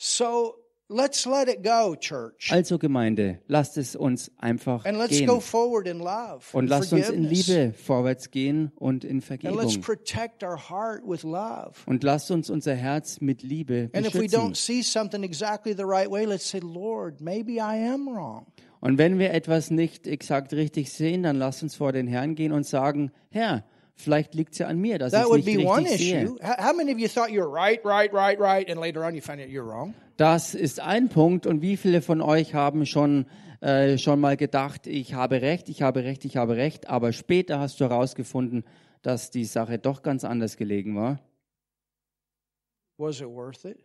[0.01, 0.55] So
[0.89, 2.51] let's let it go, church.
[2.53, 5.41] Also Gemeinde, lasst es uns einfach And let's go gehen.
[5.41, 6.45] forward in love.
[6.53, 7.25] Und and lasst uns in.
[7.25, 9.81] Liebe vorwärts gehen und in And let's Vergebung.
[9.83, 11.73] protect our heart with love.
[11.87, 14.41] Und lasst uns unser Herz mit Liebe And if we beschützen.
[14.41, 18.47] don't see something exactly the right way, let's say, Lord, maybe I am wrong.
[18.81, 22.53] Und wenn wir etwas nicht exakt richtig sehen, dann lasst uns vor den Herrn gehen
[22.53, 23.65] und sagen, Herr,
[24.01, 25.99] vielleicht liegt es ja an mir, dass ich That es would nicht be one richtig
[25.99, 26.23] sehe.
[26.25, 26.37] issue.
[26.43, 29.15] How how many of you thought you were right, right, right, right, and later on
[29.15, 29.95] you find out you're wrong?
[30.17, 31.47] Das ist ein Punkt.
[31.47, 33.27] Und wie viele von euch haben schon,
[33.61, 37.61] äh, schon mal gedacht, ich habe recht, ich habe recht, ich habe recht, aber später
[37.61, 38.65] hast du herausgefunden,
[39.03, 41.21] dass die Sache doch ganz anders gelegen war.
[42.99, 43.79] Was it worth it?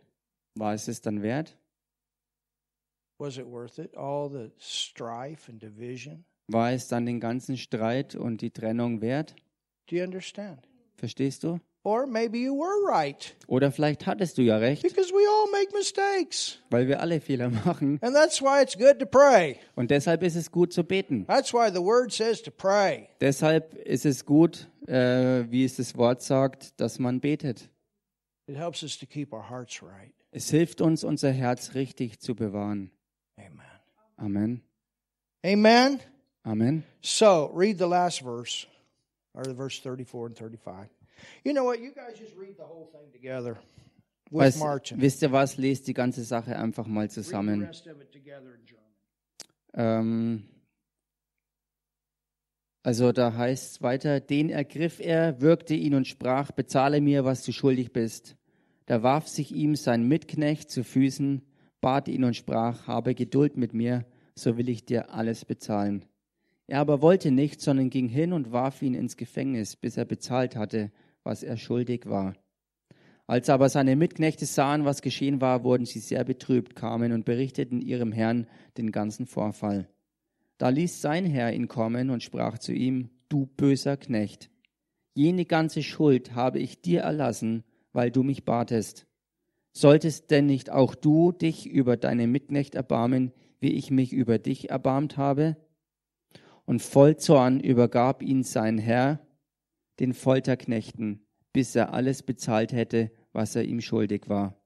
[0.56, 1.56] War es es dann wert?
[3.18, 3.96] Was it worth it?
[3.96, 6.24] All the strife and division?
[6.48, 9.34] War es dann den ganzen Streit und die Trennung wert?
[9.88, 10.66] Do you understand?
[10.96, 11.60] Verstehst du?
[11.86, 15.70] Or maybe you were right Oder vielleicht hattest du ja recht, because we all make
[15.76, 16.58] mistakes.
[16.70, 17.98] weil wir alle Fehler machen.
[18.00, 19.56] And that's why it's good to pray.
[19.74, 21.26] Und deshalb ist es gut zu beten.
[21.26, 23.08] That's why the word says to pray.
[23.20, 27.68] Deshalb ist es gut, äh, wie es das Wort sagt, dass man betet.
[28.46, 30.14] It helps us to keep our hearts right.
[30.30, 32.90] Es hilft uns, unser Herz richtig zu bewahren.
[33.36, 33.60] Amen.
[34.16, 34.62] Amen.
[35.44, 36.00] Amen.
[36.44, 36.82] Amen.
[37.02, 38.66] So, read the last verse,
[39.34, 40.88] or the verse 34 and 35.
[41.44, 41.80] You know what?
[41.80, 43.58] You guys just read the whole thing together
[44.30, 45.00] with Martin.
[45.00, 45.56] wisst ihr was?
[45.58, 47.68] Lest die ganze Sache einfach mal zusammen.
[49.74, 50.44] Ähm,
[52.82, 57.42] also da heißt es weiter, den ergriff er, würgte ihn und sprach, bezahle mir, was
[57.42, 58.36] du schuldig bist.
[58.86, 61.42] Da warf sich ihm sein Mitknecht zu Füßen,
[61.80, 64.04] bat ihn und sprach, habe Geduld mit mir,
[64.34, 66.04] so will ich dir alles bezahlen.
[66.66, 70.56] Er aber wollte nicht, sondern ging hin und warf ihn ins Gefängnis, bis er bezahlt
[70.56, 70.90] hatte,
[71.22, 72.34] was er schuldig war.
[73.26, 77.80] Als aber seine Mitknechte sahen, was geschehen war, wurden sie sehr betrübt, kamen und berichteten
[77.80, 78.46] ihrem Herrn
[78.76, 79.88] den ganzen Vorfall.
[80.58, 84.50] Da ließ sein Herr ihn kommen und sprach zu ihm, Du böser Knecht,
[85.14, 89.06] jene ganze Schuld habe ich dir erlassen, weil du mich batest.
[89.72, 94.70] Solltest denn nicht auch du dich über deine Mitknecht erbarmen, wie ich mich über dich
[94.70, 95.56] erbarmt habe?
[96.64, 99.20] Und voll Zorn übergab ihn sein Herr
[100.00, 104.60] den Folterknechten, bis er alles bezahlt hätte, was er ihm schuldig war.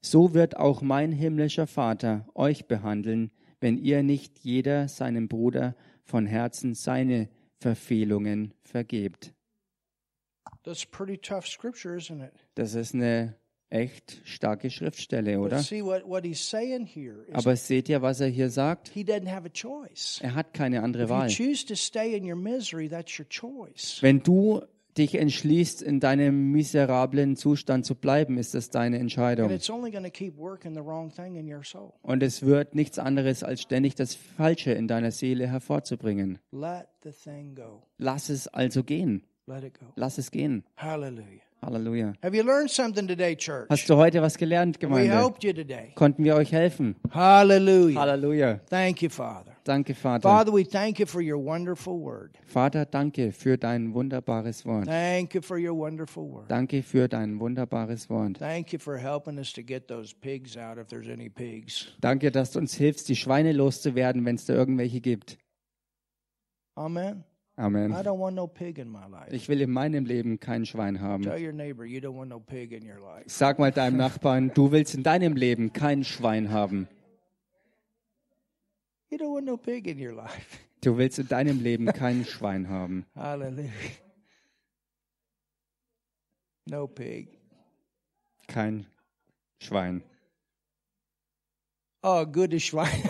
[0.00, 5.74] So wird auch mein himmlischer Vater euch behandeln, wenn ihr nicht jeder seinem Bruder
[6.04, 9.34] von Herzen seine Verfehlungen vergebt.
[10.62, 12.32] That's pretty tough scripture, isn't it?
[12.54, 13.37] Das ist eine
[13.70, 15.62] echt starke Schriftstelle, oder?
[17.32, 18.92] Aber seht ihr, was er hier sagt?
[18.96, 21.28] Er hat keine andere Wahl.
[21.28, 23.98] choose to stay in your misery, that's your choice.
[24.00, 24.62] Wenn du
[24.96, 29.50] dich entschließt, in deinem miserablen Zustand zu bleiben, ist das deine Entscheidung.
[29.50, 31.92] it's only going to keep working the wrong thing in your soul.
[32.02, 36.38] Und es wird nichts anderes, als ständig das Falsche in deiner Seele hervorzubringen.
[36.50, 37.82] Let the thing go.
[37.98, 39.24] Lass es also gehen.
[39.46, 39.86] Let it go.
[39.94, 40.64] Lass es gehen.
[40.76, 41.47] Hallelujah.
[41.62, 42.14] Halleluja.
[42.22, 43.66] Have you learned something today, church?
[43.68, 45.10] Hast du heute was gelernt, We Gemeinde?
[45.12, 45.92] helped you today.
[45.96, 46.94] Konnten wir euch helfen?
[47.10, 48.00] Hallelujah.
[48.00, 48.60] Halleluja.
[48.70, 49.52] Thank you, Father.
[49.64, 50.22] Danke, Vater.
[50.22, 52.38] Father, we thank you for your wonderful word.
[52.46, 54.86] Vater, danke für dein wunderbares Wort.
[54.86, 56.48] Thank you for your wonderful word.
[56.50, 58.38] Danke für dein wunderbares Wort.
[58.38, 61.88] Thank you for helping us to get those pigs out if there's any pigs.
[62.00, 65.36] Danke, dass du uns hilfst, die Schweine loszuwerden, wenn es da irgendwelche gibt.
[66.74, 67.24] Amen.
[67.58, 67.92] Amen.
[67.92, 69.32] I don't want no pig in my life.
[69.32, 71.24] Ich will in meinem Leben kein Schwein haben.
[71.24, 73.24] Tell your neighbor you don't want no pig in your life.
[73.26, 76.86] Sag mal deinem Nachbarn, du willst in deinem Leben kein Schwein haben.
[79.10, 80.58] You don't want no pig in your life.
[80.80, 83.04] Du willst in deinem Leben kein Schwein haben.
[83.16, 83.72] Hallelujah.
[86.66, 87.36] No pig.
[88.46, 88.86] Kein
[89.58, 90.04] Schwein.
[92.04, 93.02] Oh, good as Schwein.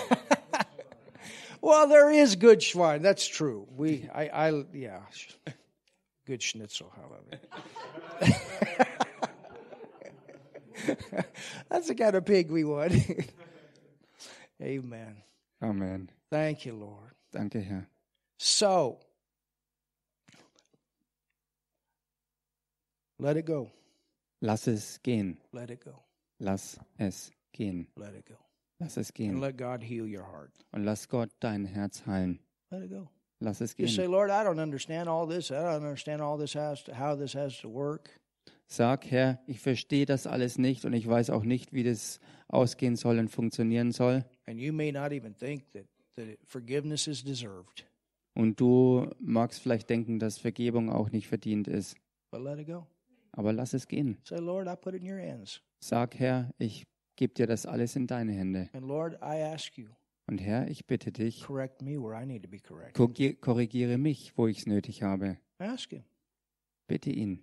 [1.60, 3.02] Well, there is good Schwein.
[3.02, 3.66] That's true.
[3.76, 5.00] We, I, I, yeah,
[6.26, 6.92] good Schnitzel.
[6.94, 7.40] However,
[11.68, 12.92] that's the kind of pig we want.
[14.62, 15.16] Amen.
[15.62, 16.10] Amen.
[16.30, 17.10] Thank you, Lord.
[17.32, 17.88] Danke, Herr.
[18.38, 18.98] So,
[23.18, 23.70] let it go.
[24.40, 25.36] Lass es gehen.
[25.52, 26.02] Let it go.
[26.40, 27.86] Lass es gehen.
[27.96, 28.36] Let it go.
[28.80, 29.40] Lass es And gehen.
[29.40, 30.52] let God heal your heart.
[30.72, 32.38] Und lass Gott dein Herz heilen.
[32.70, 33.08] Let it go.
[33.40, 34.10] Lass es Just say, gehen.
[34.12, 35.50] Lord, I don't understand all this.
[35.50, 38.10] I don't understand all this has to, how this has to work.
[38.66, 42.96] Sag, Herr, ich verstehe das alles nicht und ich weiß auch nicht, wie das ausgehen
[42.96, 44.24] soll und funktionieren soll.
[44.46, 45.86] And you may not even think that,
[46.16, 47.86] that forgiveness is deserved.
[48.34, 51.96] Und du magst vielleicht denken, dass Vergebung auch nicht verdient ist.
[52.30, 52.86] But let it go.
[53.32, 54.18] Aber lass es gehen.
[54.24, 55.60] Say, Lord, I put it in your hands.
[55.80, 56.84] Sag, Herr, ich
[57.18, 58.70] gebe dir das alles in deine Hände.
[58.72, 59.88] And Lord, I ask you,
[60.28, 61.44] Und Herr, ich bitte dich,
[63.40, 65.36] korrigiere mich, wo ich es nötig habe.
[66.86, 67.42] Bitte ihn.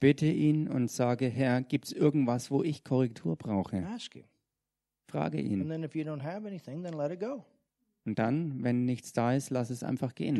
[0.00, 3.86] Bitte ihn und sage, Herr, gibt es irgendwas, wo ich Korrektur brauche?
[5.08, 5.60] Frage ihn.
[8.04, 10.34] Und dann, wenn nichts da ist, lass es einfach gehen.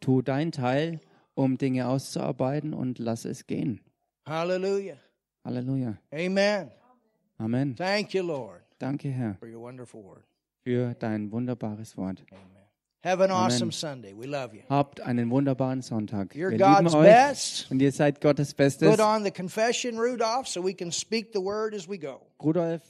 [0.00, 1.00] Tu dein Teil,
[1.34, 3.80] um Dinge auszuarbeiten und lass es gehen.
[4.26, 4.96] Hallelujah.
[5.44, 5.98] Halleluja.
[6.12, 6.70] Amen.
[7.38, 7.74] Amen.
[7.76, 10.22] Thank you, Lord, Danke, Herr, for your wonderful word.
[10.64, 12.22] für dein wunderbares Wort.
[12.32, 12.50] Amen.
[13.02, 13.46] Have an Amen.
[13.46, 14.14] awesome Sunday.
[14.14, 14.62] We love you.
[14.70, 16.34] Habt einen wunderbaren Sonntag.
[16.34, 17.70] You're Wir lieben God's euch best.
[17.70, 18.88] und ihr seid Gottes Bestes.
[18.88, 22.22] Put on the confession, Rudolph, so we can speak the word as we go.
[22.42, 22.80] Rudolf,